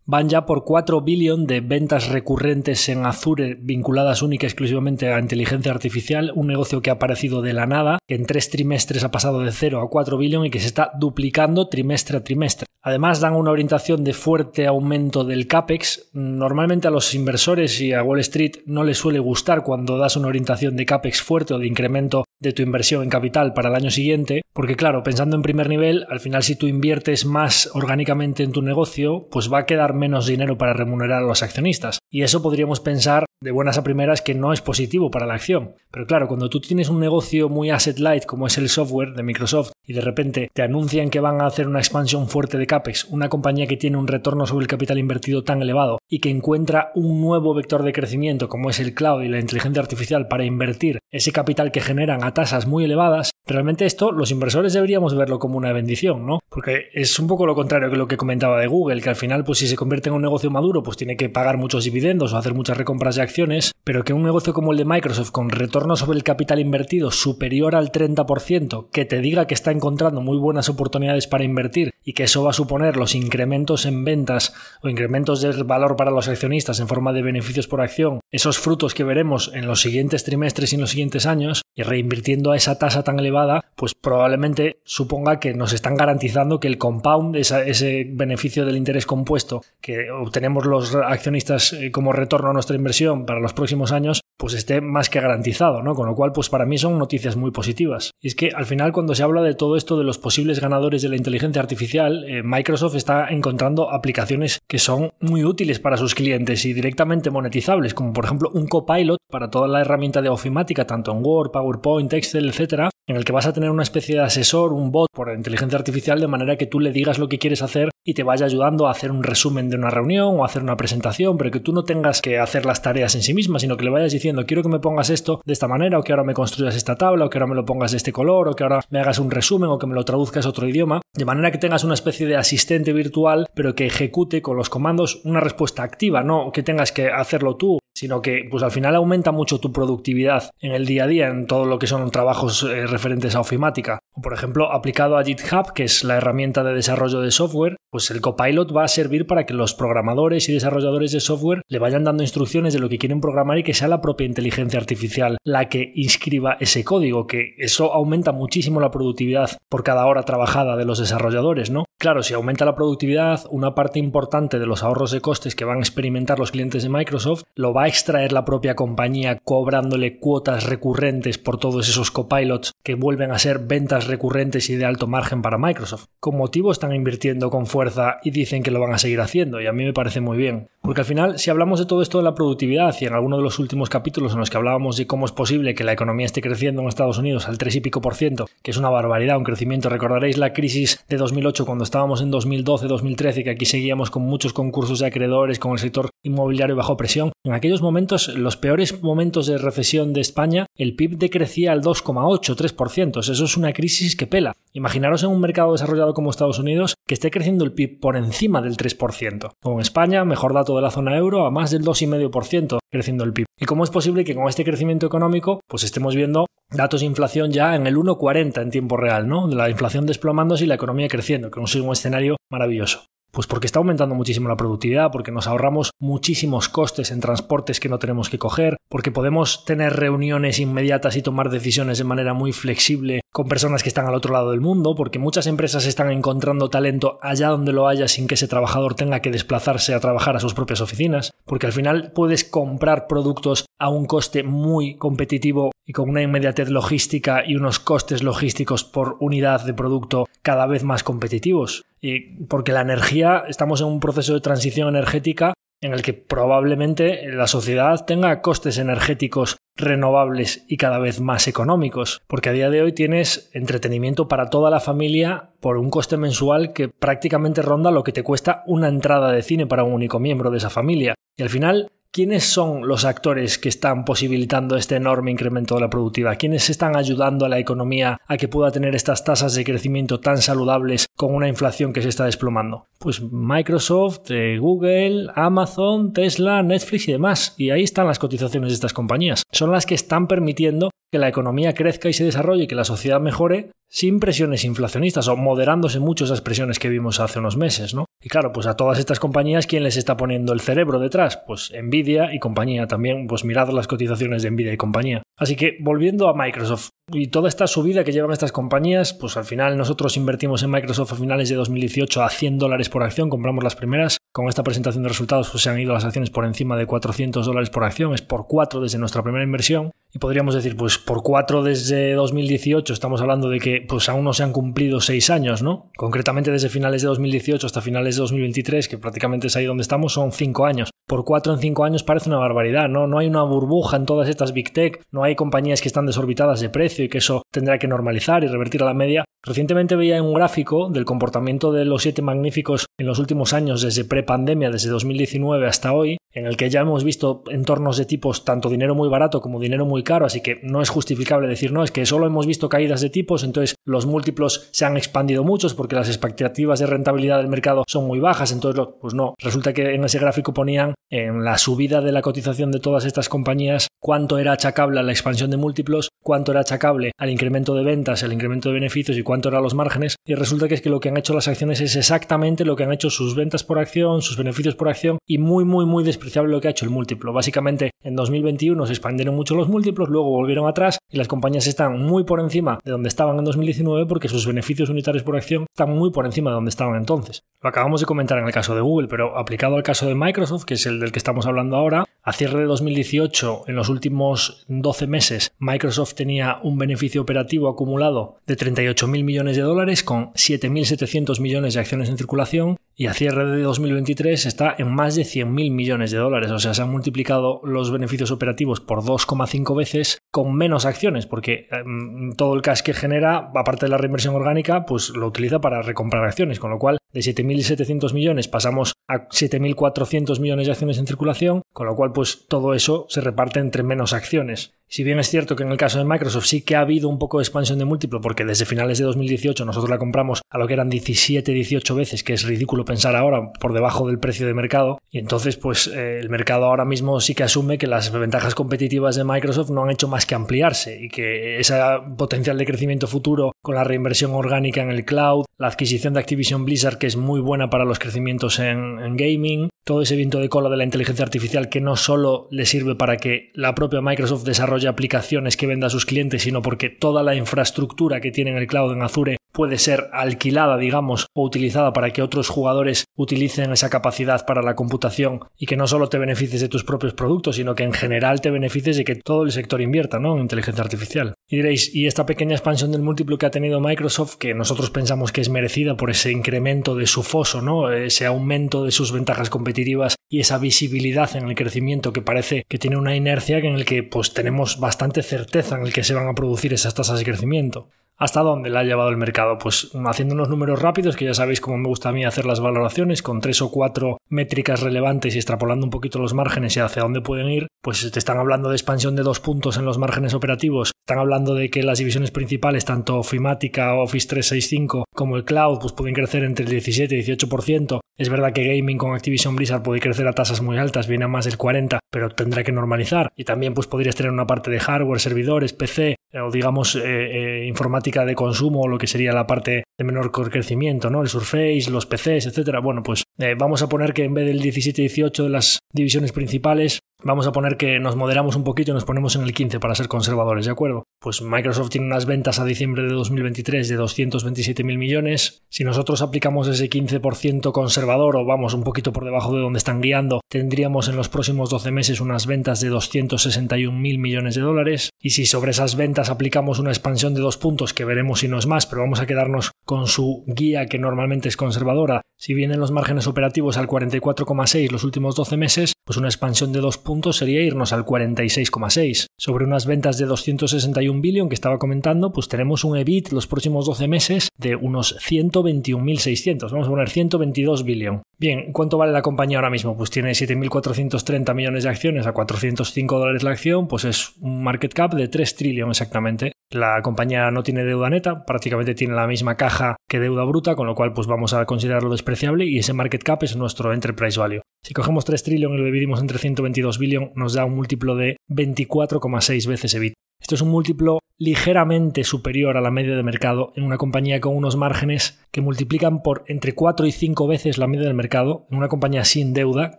[0.08, 5.20] van ya por 4 billones de ventas recurrentes en Azure vinculadas única y exclusivamente a
[5.20, 9.10] inteligencia artificial, un negocio que ha aparecido de la nada, que en tres trimestres ha
[9.10, 12.66] pasado de 0 a 4 billones y que se está duplicando trimestre a trimestre.
[12.80, 16.08] Además dan una orientación de fuerte aumento del CAPEX.
[16.14, 20.28] Normalmente a los inversores y a Wall Street no les suele gustar cuando das una
[20.28, 23.90] orientación de CAPEX fuerte o de incremento de tu inversión en capital para el año
[23.90, 28.52] siguiente, porque claro, pensando en primer nivel, al final si tú inviertes más orgánicamente en
[28.52, 31.98] tu negocio, pues va a quedar menos dinero para remunerar a los accionistas.
[32.10, 35.74] Y eso podríamos pensar de buenas a primeras que no es positivo para la acción.
[35.92, 39.22] Pero claro, cuando tú tienes un negocio muy asset light como es el software de
[39.22, 43.04] Microsoft y de repente te anuncian que van a hacer una expansión fuerte de CAPEX,
[43.04, 46.90] una compañía que tiene un retorno sobre el capital invertido tan elevado y que encuentra
[46.94, 50.98] un nuevo vector de crecimiento como es el cloud y la inteligencia artificial para invertir
[51.10, 55.56] ese capital que generan a tasas muy elevadas, realmente esto los inversores deberíamos verlo como
[55.56, 56.40] una bendición, ¿no?
[56.48, 59.58] Porque es un poco lo contrario que lo que comentaba de Google, al final pues
[59.58, 62.54] si se convierte en un negocio maduro pues tiene que pagar muchos dividendos o hacer
[62.54, 66.16] muchas recompras de acciones, pero que un negocio como el de Microsoft con retorno sobre
[66.16, 71.26] el capital invertido superior al 30%, que te diga que está encontrando muy buenas oportunidades
[71.26, 75.64] para invertir y que eso va a suponer los incrementos en ventas o incrementos del
[75.64, 79.66] valor para los accionistas en forma de beneficios por acción, esos frutos que veremos en
[79.66, 83.64] los siguientes trimestres y en los siguientes años, y reinvirtiendo a esa tasa tan elevada,
[83.76, 89.62] pues probablemente suponga que nos están garantizando que el compound, ese beneficio del interés compuesto
[89.80, 94.54] que obtenemos los accionistas eh, como retorno a nuestra inversión para los próximos años, pues
[94.54, 95.94] esté más que garantizado, ¿no?
[95.94, 98.12] Con lo cual, pues para mí son noticias muy positivas.
[98.20, 101.02] Y es que al final cuando se habla de todo esto de los posibles ganadores
[101.02, 106.14] de la inteligencia artificial, eh, Microsoft está encontrando aplicaciones que son muy útiles para sus
[106.14, 110.86] clientes y directamente monetizables, como por ejemplo un copilot para toda la herramienta de ofimática,
[110.86, 114.22] tanto en Word, PowerPoint, Excel, etcétera, en el que vas a tener una especie de
[114.22, 117.62] asesor, un bot por inteligencia artificial, de manera que tú le digas lo que quieres
[117.62, 120.62] hacer y te vaya ayudando a hacer un resumen de una reunión o a hacer
[120.62, 123.76] una presentación, pero que tú no tengas que hacer las tareas en sí misma, sino
[123.76, 126.24] que le vayas diciendo, quiero que me pongas esto de esta manera, o que ahora
[126.24, 128.62] me construyas esta tabla, o que ahora me lo pongas de este color, o que
[128.62, 131.50] ahora me hagas un resumen, o que me lo traduzcas a otro idioma, de manera
[131.50, 135.82] que tengas una especie de asistente virtual, pero que ejecute con los comandos una respuesta
[135.82, 139.72] activa, no que tengas que hacerlo tú sino que pues al final aumenta mucho tu
[139.72, 143.40] productividad en el día a día en todo lo que son trabajos eh, referentes a
[143.40, 143.98] ofimática.
[144.22, 148.20] Por ejemplo, aplicado a GitHub, que es la herramienta de desarrollo de software, pues el
[148.20, 152.22] copilot va a servir para que los programadores y desarrolladores de software le vayan dando
[152.22, 155.90] instrucciones de lo que quieren programar y que sea la propia inteligencia artificial la que
[155.94, 160.98] inscriba ese código, que eso aumenta muchísimo la productividad por cada hora trabajada de los
[160.98, 161.84] desarrolladores, ¿no?
[161.98, 165.78] Claro, si aumenta la productividad, una parte importante de los ahorros de costes que van
[165.78, 170.64] a experimentar los clientes de Microsoft lo va a extraer la propia compañía cobrándole cuotas
[170.64, 175.42] recurrentes por todos esos copilots que vuelven a ser ventas recurrentes y de alto margen
[175.42, 176.06] para Microsoft.
[176.20, 179.66] Con motivo están invirtiendo con fuerza y dicen que lo van a seguir haciendo y
[179.66, 180.68] a mí me parece muy bien.
[180.82, 183.42] Porque al final, si hablamos de todo esto de la productividad y en alguno de
[183.42, 186.40] los últimos capítulos en los que hablábamos de cómo es posible que la economía esté
[186.40, 189.44] creciendo en Estados Unidos al 3 y pico por ciento, que es una barbaridad, un
[189.44, 194.52] crecimiento, recordaréis la crisis de 2008 cuando estábamos en 2012-2013 que aquí seguíamos con muchos
[194.52, 197.32] concursos de acreedores, con el sector inmobiliario bajo presión.
[197.44, 203.20] En aquellos momentos, los peores momentos de recesión de España, el PIB decrecía al 2,8-3%.
[203.20, 204.52] Eso es una crisis que pela.
[204.72, 208.62] Imaginaros en un mercado desarrollado como Estados Unidos que esté creciendo el PIB por encima
[208.62, 209.52] del 3%.
[209.62, 213.46] Con España, mejor dato de la zona euro, a más del 2,5% creciendo el PIB.
[213.58, 217.50] ¿Y cómo es posible que con este crecimiento económico pues estemos viendo datos de inflación
[217.50, 219.48] ya en el 1,40 en tiempo real, ¿no?
[219.48, 223.06] La inflación desplomándose y la economía creciendo, que es un escenario maravilloso.
[223.38, 227.88] Pues porque está aumentando muchísimo la productividad, porque nos ahorramos muchísimos costes en transportes que
[227.88, 232.50] no tenemos que coger, porque podemos tener reuniones inmediatas y tomar decisiones de manera muy
[232.50, 236.68] flexible con personas que están al otro lado del mundo, porque muchas empresas están encontrando
[236.68, 240.40] talento allá donde lo haya sin que ese trabajador tenga que desplazarse a trabajar a
[240.40, 245.92] sus propias oficinas, porque al final puedes comprar productos a un coste muy competitivo y
[245.92, 251.04] con una inmediatez logística y unos costes logísticos por unidad de producto cada vez más
[251.04, 251.84] competitivos.
[252.00, 257.30] Y porque la energía, estamos en un proceso de transición energética en el que probablemente
[257.30, 262.82] la sociedad tenga costes energéticos renovables y cada vez más económicos, porque a día de
[262.82, 268.02] hoy tienes entretenimiento para toda la familia por un coste mensual que prácticamente ronda lo
[268.02, 271.14] que te cuesta una entrada de cine para un único miembro de esa familia.
[271.36, 275.90] Y al final ¿Quiénes son los actores que están posibilitando este enorme incremento de la
[275.90, 276.38] productividad?
[276.38, 280.38] ¿Quiénes están ayudando a la economía a que pueda tener estas tasas de crecimiento tan
[280.38, 282.86] saludables con una inflación que se está desplomando?
[282.98, 287.54] Pues Microsoft, eh, Google, Amazon, Tesla, Netflix y demás.
[287.58, 289.42] Y ahí están las cotizaciones de estas compañías.
[289.52, 293.20] Son las que están permitiendo que la economía crezca y se desarrolle que la sociedad
[293.20, 298.04] mejore sin presiones inflacionistas o moderándose mucho esas presiones que vimos hace unos meses, ¿no?
[298.22, 301.40] Y claro, pues a todas estas compañías, ¿quién les está poniendo el cerebro detrás?
[301.46, 305.22] Pues Nvidia y compañía también, pues mirad las cotizaciones de Nvidia y compañía.
[305.36, 309.44] Así que volviendo a Microsoft y toda esta subida que llevan estas compañías, pues al
[309.44, 313.64] final nosotros invertimos en Microsoft a finales de 2018 a 100 dólares por acción, compramos
[313.64, 314.18] las primeras.
[314.32, 317.46] Con esta presentación de resultados pues se han ido las acciones por encima de 400
[317.46, 319.90] dólares por acción, es por 4 desde nuestra primera inversión.
[320.12, 324.32] Y podríamos decir, pues por 4 desde 2018 estamos hablando de que pues aún no
[324.32, 325.90] se han cumplido 6 años, ¿no?
[325.96, 330.14] Concretamente desde finales de 2018 hasta finales de 2023, que prácticamente es ahí donde estamos,
[330.14, 330.90] son 5 años.
[331.06, 333.06] Por 4 en 5 años parece una barbaridad, ¿no?
[333.06, 336.60] No hay una burbuja en todas estas Big Tech, no hay compañías que están desorbitadas
[336.60, 339.24] de precio y que eso tendrá que normalizar y revertir a la media.
[339.42, 344.04] Recientemente veía un gráfico del comportamiento de los siete magníficos en los últimos años desde
[344.04, 348.68] prepandemia, desde 2019 hasta hoy, en el que ya hemos visto entornos de tipos tanto
[348.68, 351.90] dinero muy barato como dinero muy caro, así que no es justificable decir no, es
[351.90, 355.96] que solo hemos visto caídas de tipos, entonces los múltiplos se han expandido muchos porque
[355.96, 360.04] las expectativas de rentabilidad del mercado son muy bajas, entonces pues no, resulta que en
[360.04, 364.52] ese gráfico ponían en la subida de la cotización de todas estas compañías cuánto era
[364.52, 368.68] achacable a la expansión de múltiplos, cuánto era achacable al incremento de ventas, al incremento
[368.68, 371.16] de beneficios y cuánto eran los márgenes, y resulta que es que lo que han
[371.16, 374.74] hecho las acciones es exactamente lo que han hecho sus ventas por acción, sus beneficios
[374.74, 377.32] por acción y muy muy muy despreciable lo que ha hecho el múltiplo.
[377.32, 381.98] Básicamente en 2021 se expandieron mucho los múltiplos, luego volvieron atrás y las compañías están
[381.98, 385.96] muy por encima de donde estaban en 2019 porque sus beneficios unitarios por acción están
[385.96, 387.42] muy por encima de donde estaban entonces.
[387.62, 390.64] Lo acabamos de comentar en el caso de Google, pero aplicado al caso de Microsoft,
[390.64, 394.64] que es el del que estamos hablando ahora, a cierre de 2018, en los últimos
[394.68, 401.40] 12 meses, Microsoft tenía un beneficio operativo acumulado de 38.000 millones de dólares con 7.700
[401.40, 405.70] millones de acciones en circulación y a cierre de 2023 está en más de 100.000
[405.70, 406.50] millones de dólares.
[406.50, 411.66] O sea, se han multiplicado los beneficios operativos por 2,5 veces con menos acciones, porque
[411.70, 415.82] em, todo el cash que genera, aparte de la reinversión orgánica, pues lo utiliza para
[415.82, 421.06] recomprar acciones, con lo cual de 7.700 millones pasamos a 7.400 millones de acciones en
[421.06, 424.74] circulación, con lo cual pues todo eso se reparte entre menos acciones.
[424.90, 427.18] Si bien es cierto que en el caso de Microsoft sí que ha habido un
[427.18, 430.66] poco de expansión de múltiplo, porque desde finales de 2018 nosotros la compramos a lo
[430.66, 434.54] que eran 17, 18 veces, que es ridículo pensar ahora por debajo del precio de
[434.54, 438.54] mercado, y entonces pues eh, el mercado ahora mismo sí que asume que las ventajas
[438.54, 441.78] competitivas de Microsoft no han hecho más que ampliarse y que ese
[442.16, 446.64] potencial de crecimiento futuro con la reinversión orgánica en el cloud, la adquisición de Activision
[446.64, 450.48] Blizzard que es muy buena para los crecimientos en, en gaming, todo ese viento de
[450.48, 454.44] cola de la inteligencia artificial que no solo le sirve para que la propia Microsoft
[454.44, 458.58] desarrolle aplicaciones que venda a sus clientes, sino porque toda la infraestructura que tiene en
[458.58, 463.72] el cloud en Azure puede ser alquilada, digamos, o utilizada para que otros jugadores utilicen
[463.72, 467.56] esa capacidad para la computación y que no solo te beneficies de tus propios productos,
[467.56, 470.36] sino que en general te beneficies de que todo el sector invierta ¿no?
[470.36, 471.34] en inteligencia artificial.
[471.48, 475.32] Y diréis, ¿y esta pequeña expansión del múltiplo que ha tenido Microsoft, que nosotros pensamos
[475.32, 477.90] que es merecida por ese incremento de su foso, ¿no?
[477.90, 482.78] ese aumento de sus ventajas competitivas y esa visibilidad en el crecimiento que parece que
[482.78, 486.28] tiene una inercia en el que pues tenemos bastante certeza en el que se van
[486.28, 487.88] a producir esas tasas de crecimiento.
[488.18, 489.58] ¿Hasta dónde la ha llevado el mercado?
[489.58, 492.58] Pues haciendo unos números rápidos, que ya sabéis cómo me gusta a mí hacer las
[492.58, 497.02] valoraciones, con tres o cuatro métricas relevantes y extrapolando un poquito los márgenes y hacia
[497.02, 500.34] dónde pueden ir, pues te están hablando de expansión de dos puntos en los márgenes
[500.34, 505.78] operativos, están hablando de que las divisiones principales, tanto Ofimática, Office 365 como el Cloud,
[505.80, 508.00] pues pueden crecer entre el 17 y 18%.
[508.18, 511.28] Es verdad que Gaming con Activision Blizzard puede crecer a tasas muy altas, viene a
[511.28, 513.30] más del 40%, pero tendrá que normalizar.
[513.36, 517.66] Y también pues podrías tener una parte de hardware, servidores, PC, o digamos eh, eh,
[517.66, 521.22] informática de consumo, lo que sería la parte de menor crecimiento, ¿no?
[521.22, 522.80] El Surface, los PCs, etcétera.
[522.80, 527.00] Bueno, pues eh, vamos a poner que en vez del 17-18 de las divisiones principales,
[527.24, 529.96] Vamos a poner que nos moderamos un poquito y nos ponemos en el 15 para
[529.96, 531.02] ser conservadores, ¿de acuerdo?
[531.20, 535.64] Pues Microsoft tiene unas ventas a diciembre de 2023 de 227 mil millones.
[535.68, 540.00] Si nosotros aplicamos ese 15% conservador o vamos un poquito por debajo de donde están
[540.00, 545.10] guiando, tendríamos en los próximos 12 meses unas ventas de 261 mil millones de dólares.
[545.20, 548.60] Y si sobre esas ventas aplicamos una expansión de dos puntos, que veremos si no
[548.60, 552.78] es más, pero vamos a quedarnos con su guía que normalmente es conservadora, si vienen
[552.78, 557.07] los márgenes operativos al 44,6 los últimos 12 meses, pues una expansión de dos puntos
[557.32, 559.26] sería irnos al 46,6.
[559.38, 563.86] Sobre unas ventas de 261 billion que estaba comentando, pues tenemos un EBIT los próximos
[563.86, 566.70] 12 meses de unos 121.600.
[566.70, 568.22] Vamos a poner 122 billion.
[568.38, 569.96] Bien, ¿cuánto vale la compañía ahora mismo?
[569.96, 574.92] Pues tiene 7.430 millones de acciones a 405 dólares la acción, pues es un market
[574.92, 576.52] cap de 3 trillion exactamente.
[576.70, 580.86] La compañía no tiene deuda neta, prácticamente tiene la misma caja que deuda bruta, con
[580.86, 584.60] lo cual pues vamos a considerarlo despreciable y ese market cap es nuestro enterprise value.
[584.82, 588.36] Si cogemos 3 trillion y lo dividimos entre 122 billion, nos da un múltiplo de
[588.50, 590.12] 24,6 veces EBIT.
[590.42, 594.54] Esto es un múltiplo ligeramente superior a la media de mercado en una compañía con
[594.54, 598.76] unos márgenes que multiplican por entre 4 y 5 veces la media del mercado, en
[598.76, 599.98] una compañía sin deuda,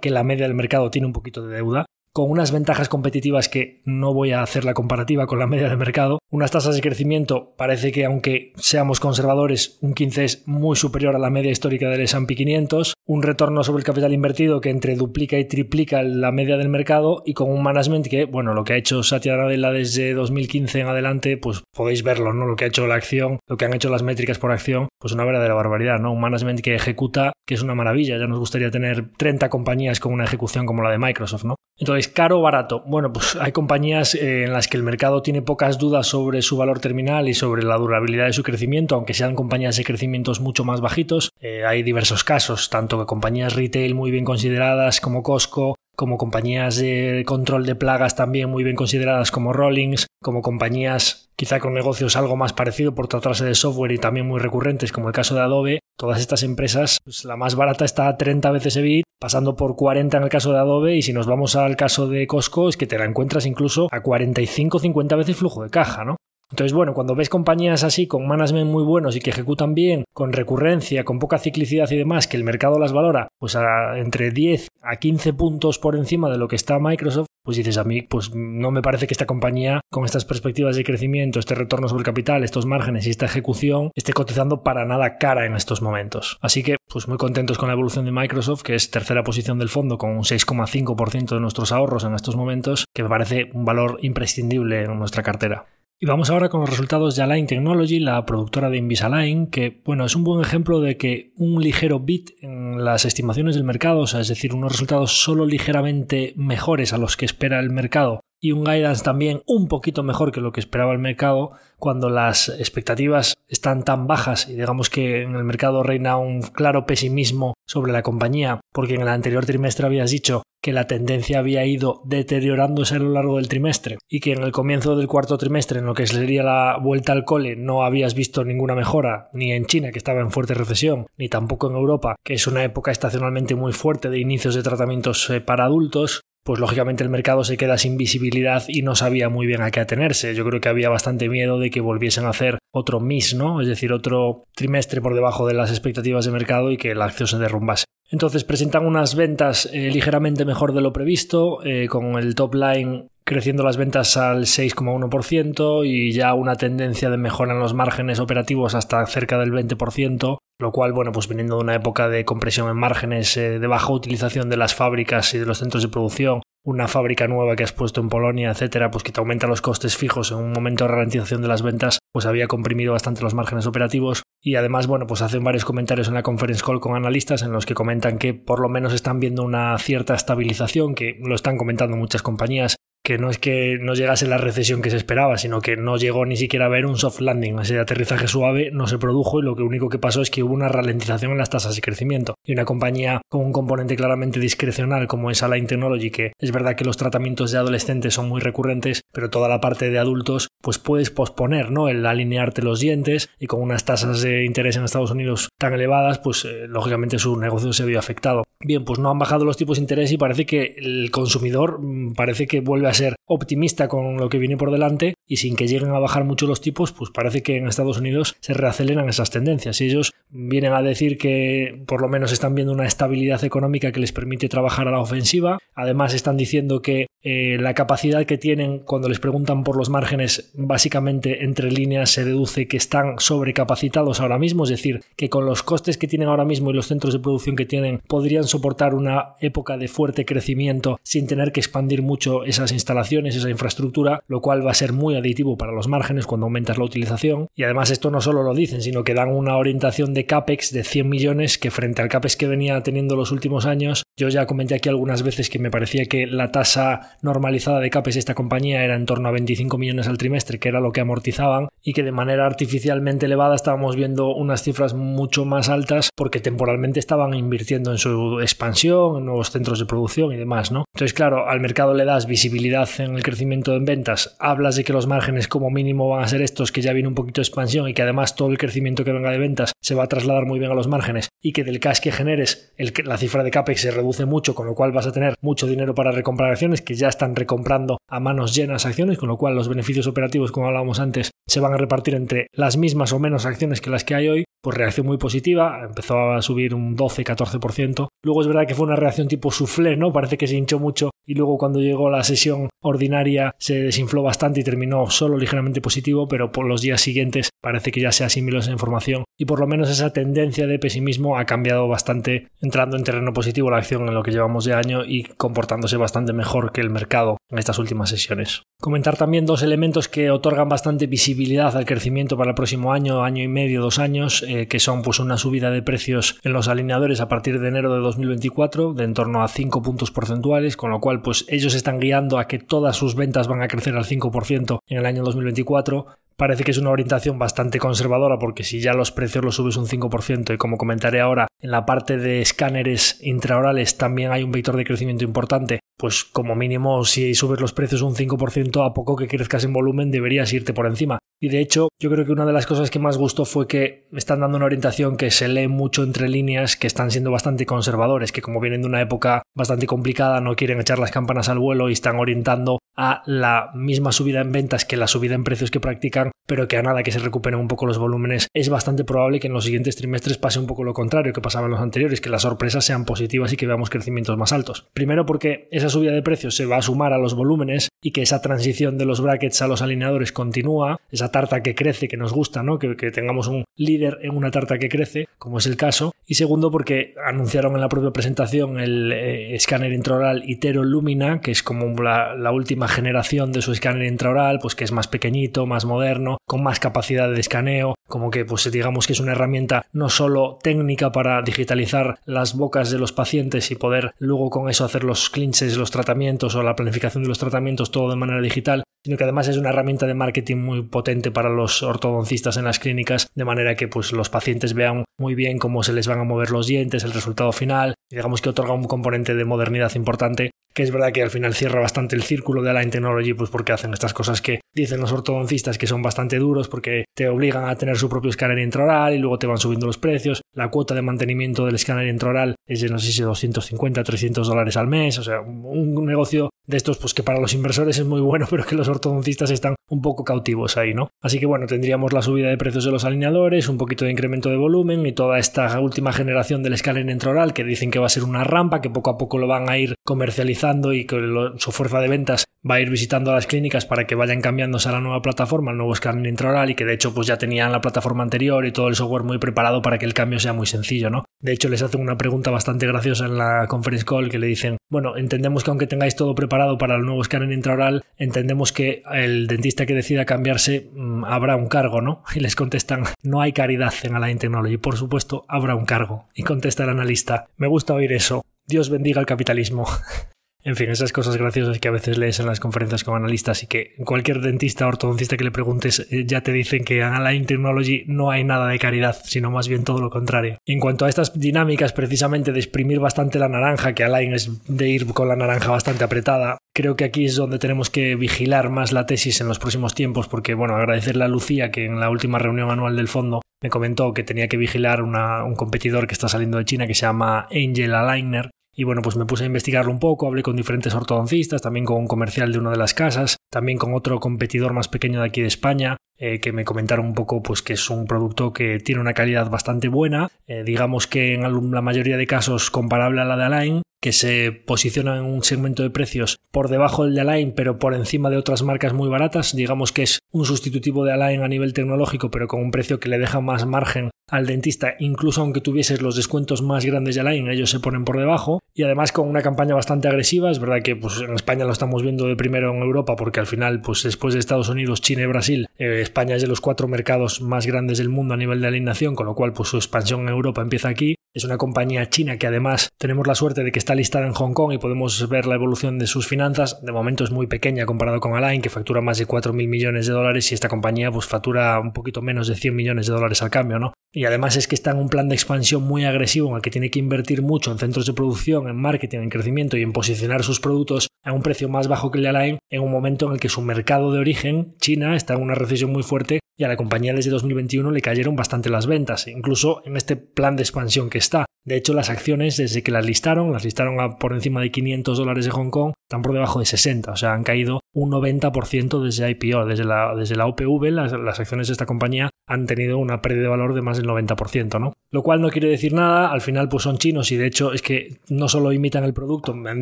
[0.02, 3.82] que la media del mercado tiene un poquito de deuda, con unas ventajas competitivas que
[3.86, 7.54] no voy a hacer la comparativa con la media de mercado, unas tasas de crecimiento
[7.58, 12.02] parece que aunque seamos conservadores, un 15 es muy superior a la media histórica del
[12.02, 16.58] S&P 500, un retorno sobre el capital invertido que entre duplica y triplica la media
[16.58, 20.14] del mercado y con un management que, bueno, lo que ha hecho Satya Nadella desde
[20.14, 22.46] 2015 en adelante, pues podéis verlo, ¿no?
[22.46, 25.12] Lo que ha hecho la acción, lo que han hecho las métricas por acción, pues
[25.12, 26.12] una verdadera barbaridad, ¿no?
[26.12, 30.14] Un management que ejecuta, que es una maravilla, ya nos gustaría tener 30 compañías con
[30.14, 31.56] una ejecución como la de Microsoft, ¿no?
[31.80, 32.84] Entonces, caro o barato.
[32.86, 36.58] Bueno, pues hay compañías eh, en las que el mercado tiene pocas dudas sobre su
[36.58, 40.66] valor terminal y sobre la durabilidad de su crecimiento, aunque sean compañías de crecimientos mucho
[40.66, 41.32] más bajitos.
[41.40, 47.24] Eh, hay diversos casos, tanto compañías retail muy bien consideradas como Costco, como compañías de
[47.26, 52.38] control de plagas también muy bien consideradas como Rollings, como compañías quizá con negocios algo
[52.38, 55.80] más parecido por tratarse de software y también muy recurrentes como el caso de Adobe,
[55.98, 60.16] todas estas empresas, pues la más barata está a 30 veces EBIT, pasando por 40
[60.16, 62.88] en el caso de Adobe y si nos vamos al caso de Costco es que
[62.88, 66.16] te la encuentras incluso a 45-50 veces flujo de caja, ¿no?
[66.52, 70.34] Entonces, bueno, cuando ves compañías así con management muy buenos y que ejecutan bien, con
[70.34, 74.68] recurrencia, con poca ciclicidad y demás, que el mercado las valora, pues a entre 10
[74.82, 78.32] a 15 puntos por encima de lo que está Microsoft, pues dices a mí, pues
[78.34, 82.44] no me parece que esta compañía, con estas perspectivas de crecimiento, este retorno sobre capital,
[82.44, 86.38] estos márgenes y esta ejecución, esté cotizando para nada cara en estos momentos.
[86.42, 89.70] Así que, pues muy contentos con la evolución de Microsoft, que es tercera posición del
[89.70, 94.00] fondo con un 6,5% de nuestros ahorros en estos momentos, que me parece un valor
[94.02, 95.66] imprescindible en nuestra cartera.
[96.02, 100.06] Y vamos ahora con los resultados de Align Technology, la productora de Invisalign, que bueno,
[100.06, 104.08] es un buen ejemplo de que un ligero bit en las estimaciones del mercado, o
[104.08, 108.52] sea, es decir, unos resultados solo ligeramente mejores a los que espera el mercado y
[108.52, 113.36] un guidance también un poquito mejor que lo que esperaba el mercado cuando las expectativas
[113.48, 118.04] están tan bajas y digamos que en el mercado reina un claro pesimismo sobre la
[118.04, 123.00] compañía porque en el anterior trimestre habías dicho que la tendencia había ido deteriorándose a
[123.00, 126.06] lo largo del trimestre y que en el comienzo del cuarto trimestre, en lo que
[126.06, 130.20] sería la vuelta al cole, no habías visto ninguna mejora, ni en China, que estaba
[130.20, 134.20] en fuerte recesión, ni tampoco en Europa, que es una época estacionalmente muy fuerte de
[134.20, 138.82] inicios de tratamientos eh, para adultos, pues lógicamente el mercado se queda sin visibilidad y
[138.82, 140.36] no sabía muy bien a qué atenerse.
[140.36, 143.62] Yo creo que había bastante miedo de que volviesen a hacer otro miss, ¿no?
[143.62, 147.28] Es decir, otro trimestre por debajo de las expectativas de mercado y que la acción
[147.28, 147.86] se derrumbase.
[148.12, 153.08] Entonces presentan unas ventas eh, ligeramente mejor de lo previsto, eh, con el top line
[153.24, 158.74] creciendo las ventas al 6,1% y ya una tendencia de mejora en los márgenes operativos
[158.74, 162.78] hasta cerca del 20%, lo cual, bueno, pues viniendo de una época de compresión en
[162.78, 166.88] márgenes, eh, de baja utilización de las fábricas y de los centros de producción, una
[166.88, 170.32] fábrica nueva que has puesto en Polonia, etcétera, pues que te aumenta los costes fijos
[170.32, 174.22] en un momento de ralentización de las ventas, pues había comprimido bastante los márgenes operativos.
[174.42, 177.66] Y además, bueno, pues hacen varios comentarios en la conference call con analistas en los
[177.66, 181.98] que comentan que por lo menos están viendo una cierta estabilización, que lo están comentando
[181.98, 185.78] muchas compañías, que no es que no llegase la recesión que se esperaba, sino que
[185.78, 189.40] no llegó ni siquiera a ver un soft landing, ese aterrizaje suave no se produjo
[189.40, 191.82] y lo que único que pasó es que hubo una ralentización en las tasas de
[191.82, 192.36] crecimiento.
[192.46, 196.76] Y una compañía con un componente claramente discrecional como es Align Technology, que es verdad
[196.76, 200.78] que los tratamientos de adolescentes son muy recurrentes, pero toda la parte de adultos, pues
[200.78, 201.90] puedes posponer, ¿no?
[201.90, 206.20] El alinearte los dientes y con unas tasas de interés en Estados Unidos tan elevadas,
[206.20, 208.44] pues eh, lógicamente su negocio se vio afectado.
[208.62, 212.14] Bien, pues no han bajado los tipos de interés y parece que el consumidor mm,
[212.14, 215.68] parece que vuelve a ser optimista con lo que viene por delante y sin que
[215.68, 219.30] lleguen a bajar mucho los tipos, pues parece que en Estados Unidos se reaceleran esas
[219.30, 219.80] tendencias.
[219.82, 224.12] Ellos vienen a decir que por lo menos están viendo una estabilidad económica que les
[224.12, 225.60] permite trabajar a la ofensiva.
[225.76, 230.52] Además están diciendo que eh, la capacidad que tienen cuando les preguntan por los márgenes,
[230.54, 235.62] básicamente entre líneas se deduce que están sobrecapacitados ahora mismo, es decir, que con los
[235.64, 239.34] costes que tienen ahora mismo y los centros de producción que tienen podrían soportar una
[239.42, 244.66] época de fuerte crecimiento sin tener que expandir mucho esas instalaciones, esa infraestructura, lo cual
[244.66, 247.48] va a ser muy aditivo para los márgenes cuando aumentas la utilización.
[247.56, 250.84] Y además esto no solo lo dicen, sino que dan una orientación de CAPEX de
[250.84, 254.76] 100 millones que frente al CAPEX que venía teniendo los últimos años, yo ya comenté
[254.76, 258.84] aquí algunas veces que me parecía que la tasa normalizada de CAPEX de esta compañía
[258.84, 262.04] era en torno a 25 millones al trimestre, que era lo que amortizaban, y que
[262.04, 267.92] de manera artificialmente elevada estábamos viendo unas cifras mucho más altas porque temporalmente estaban invirtiendo
[267.92, 270.86] en su expansión, en nuevos centros de producción y demás, ¿no?
[270.94, 272.69] Entonces, claro, al mercado le das visibilidad
[273.00, 276.42] en el crecimiento en ventas, hablas de que los márgenes como mínimo van a ser
[276.42, 279.12] estos, que ya viene un poquito de expansión y que además todo el crecimiento que
[279.12, 281.80] venga de ventas se va a trasladar muy bien a los márgenes y que del
[281.80, 285.12] cash que generes la cifra de CAPEX se reduce mucho, con lo cual vas a
[285.12, 289.30] tener mucho dinero para recomprar acciones que ya están recomprando a manos llenas acciones, con
[289.30, 293.14] lo cual los beneficios operativos, como hablábamos antes, se van a repartir entre las mismas
[293.14, 296.74] o menos acciones que las que hay hoy, pues reacción muy positiva, empezó a subir
[296.74, 298.08] un 12-14%.
[298.24, 300.12] Luego es verdad que fue una reacción tipo soufflé, ¿no?
[300.12, 304.62] Parece que se hinchó mucho y luego cuando llegó la sesión ordinaria se desinfló bastante
[304.62, 308.60] y terminó solo ligeramente positivo, pero por los días siguientes parece que ya se asimiló
[308.60, 313.04] esa información y por lo menos esa tendencia de pesimismo ha cambiado bastante, entrando en
[313.04, 316.82] terreno positivo la acción en lo que llevamos de año y comportándose bastante mejor que
[316.82, 318.62] el mercado estas últimas sesiones.
[318.80, 323.44] Comentar también dos elementos que otorgan bastante visibilidad al crecimiento para el próximo año, año
[323.44, 327.22] y medio, dos años, eh, que son pues una subida de precios en los alineadores
[327.22, 331.00] a partir de enero de 2024 de en torno a 5 puntos porcentuales, con lo
[331.00, 334.80] cual pues ellos están guiando a que todas sus ventas van a crecer al 5%
[334.88, 336.06] en el año 2024
[336.40, 339.88] parece que es una orientación bastante conservadora porque si ya los precios los subes un
[339.88, 344.78] 5% y como comentaré ahora, en la parte de escáneres intraorales también hay un vector
[344.78, 349.28] de crecimiento importante, pues como mínimo si subes los precios un 5% a poco que
[349.28, 351.20] crezcas en volumen deberías irte por encima.
[351.42, 354.08] Y de hecho, yo creo que una de las cosas que más gustó fue que
[354.14, 358.32] están dando una orientación que se lee mucho entre líneas, que están siendo bastante conservadores,
[358.32, 361.90] que como vienen de una época bastante complicada, no quieren echar las campanas al vuelo
[361.90, 365.80] y están orientando a la misma subida en ventas que la subida en precios que
[365.80, 369.40] practican, pero que a nada que se recuperen un poco los volúmenes, es bastante probable
[369.40, 372.20] que en los siguientes trimestres pase un poco lo contrario que pasaba en los anteriores,
[372.20, 374.88] que las sorpresas sean positivas y que veamos crecimientos más altos.
[374.94, 378.22] Primero porque esa subida de precios se va a sumar a los volúmenes y que
[378.22, 382.34] esa transición de los brackets a los alineadores continúa, esa tarta que crece, que nos
[382.34, 382.80] gusta, ¿no?
[382.80, 386.14] Que, tengamos un líder en una tarta que crece, como es el caso.
[386.28, 391.52] Y segundo, porque anunciaron en la propia presentación el eh, escáner intraoral Itero Lumina, que
[391.52, 395.66] es como la, la, última generación de su escáner intraoral, pues que es más pequeñito,
[395.66, 399.86] más moderno, con más capacidad de escaneo, como que pues digamos que es una herramienta
[399.94, 404.86] no solo técnica para digitalizar las bocas de los pacientes y poder luego con eso
[404.86, 408.84] hacer los clinches, los tratamientos o la planificación de los tratamientos todo de manera digital,
[409.04, 412.80] sino que además es una herramienta de marketing muy potente para los ortodoncistas en las
[412.80, 416.24] clínicas, de manera que pues los pacientes vean muy bien cómo se les van a
[416.24, 420.52] mover los dientes, el resultado final, y digamos que otorga un componente de modernidad importante
[420.74, 423.74] que es verdad que al final cierra bastante el círculo de Align Technology, pues porque
[423.74, 427.76] hacen estas cosas que dicen los ortodoncistas que son bastante duros, porque te obligan a
[427.76, 430.42] tener su propio escáner intraoral y luego te van subiendo los precios.
[430.56, 434.78] La cuota de mantenimiento del escáner intraoral es de no sé si 250, 300 dólares
[434.78, 438.22] al mes, o sea, un negocio de estos pues que para los inversores es muy
[438.22, 441.10] bueno, pero que los ortodoncistas están un poco cautivos ahí, ¿no?
[441.22, 444.50] Así que bueno, tendríamos la subida de precios de los alineadores, un poquito de incremento
[444.50, 448.10] de volumen y toda esta última generación del escáner intraoral que dicen que va a
[448.10, 451.18] ser una rampa, que poco a poco lo van a ir comercializando y que
[451.58, 454.90] su fuerza de ventas va a ir visitando a las clínicas para que vayan cambiándose
[454.90, 457.72] a la nueva plataforma, al nuevo escáner intraoral y que de hecho pues ya tenían
[457.72, 460.68] la plataforma anterior y todo el software muy preparado para que el cambio sea muy
[460.68, 461.26] sencillo, ¿no?
[461.40, 464.76] De hecho les hacen una pregunta bastante graciosa en la conference call que le dicen,
[464.90, 469.48] bueno, entendemos que aunque tengáis todo preparado para el nuevo escáner intraoral, entendemos que el
[469.48, 472.22] dentista que decida cambiarse mm, habrá un cargo, ¿no?
[472.36, 476.28] Y les contestan, no hay caridad en Align Technology, por supuesto habrá un cargo.
[476.36, 479.86] Y contesta el analista, me gusta oír eso, Dios bendiga el capitalismo.
[480.62, 483.68] En fin, esas cosas graciosas que a veces lees en las conferencias con analistas y
[483.68, 487.46] que cualquier dentista o ortodoncista que le preguntes eh, ya te dicen que en Align
[487.46, 490.58] Technology no hay nada de caridad, sino más bien todo lo contrario.
[490.66, 494.90] en cuanto a estas dinámicas precisamente de exprimir bastante la naranja, que Align es de
[494.90, 498.92] ir con la naranja bastante apretada, creo que aquí es donde tenemos que vigilar más
[498.92, 502.38] la tesis en los próximos tiempos porque, bueno, agradecerle a Lucía que en la última
[502.38, 506.58] reunión anual del fondo me comentó que tenía que vigilar un competidor que está saliendo
[506.58, 508.50] de China que se llama Angel Aligner
[508.80, 511.98] y bueno, pues me puse a investigarlo un poco, hablé con diferentes ortodoncistas, también con
[511.98, 515.42] un comercial de una de las casas, también con otro competidor más pequeño de aquí
[515.42, 519.02] de España, eh, que me comentaron un poco pues que es un producto que tiene
[519.02, 523.38] una calidad bastante buena, eh, digamos que en la mayoría de casos comparable a la
[523.38, 527.54] de Align, que se posiciona en un segmento de precios por debajo del de Align,
[527.54, 529.56] pero por encima de otras marcas muy baratas.
[529.56, 533.10] Digamos que es un sustitutivo de Align a nivel tecnológico, pero con un precio que
[533.10, 537.50] le deja más margen al dentista, incluso aunque tuvieses los descuentos más grandes de Align,
[537.50, 538.62] ellos se ponen por debajo.
[538.74, 540.52] Y además con una campaña bastante agresiva.
[540.52, 543.48] Es verdad que pues, en España lo estamos viendo de primero en Europa, porque al
[543.48, 546.88] final, pues después de Estados Unidos, China y Brasil, eh, España es de los cuatro
[546.88, 550.22] mercados más grandes del mundo a nivel de alineación, con lo cual pues su expansión
[550.22, 551.16] en Europa empieza aquí.
[551.32, 554.54] Es una compañía china que además tenemos la suerte de que está listada en Hong
[554.54, 556.84] Kong y podemos ver la evolución de sus finanzas.
[556.84, 560.14] De momento es muy pequeña comparado con Align, que factura más de 4.000 millones de
[560.14, 563.52] dólares y esta compañía pues factura un poquito menos de 100 millones de dólares al
[563.52, 563.94] cambio, ¿no?
[564.12, 566.72] Y además es que está en un plan de expansión muy agresivo en el que
[566.72, 570.44] tiene que invertir mucho en centros de producción, en marketing, en crecimiento y en posicionar
[570.44, 573.34] sus productos a un precio más bajo que el de Align en un momento en
[573.34, 576.68] el que su mercado de origen, China, está en una recesión muy fuerte y a
[576.68, 581.10] la compañía desde 2021 le cayeron bastante las ventas, incluso en este plan de expansión
[581.10, 581.46] que está.
[581.64, 585.46] De hecho, las acciones, desde que las listaron, las listaron por encima de 500 dólares
[585.46, 589.30] de Hong Kong, están por debajo de 60, o sea, han caído un 90% desde
[589.30, 593.22] IPO, desde la, desde la OPV, las, las, acciones de esta compañía han tenido una
[593.22, 594.94] pérdida de valor de más del 90%, ¿no?
[595.12, 597.82] Lo cual no quiere decir nada, al final pues son chinos y de hecho es
[597.82, 599.82] que no solo imitan el producto, me han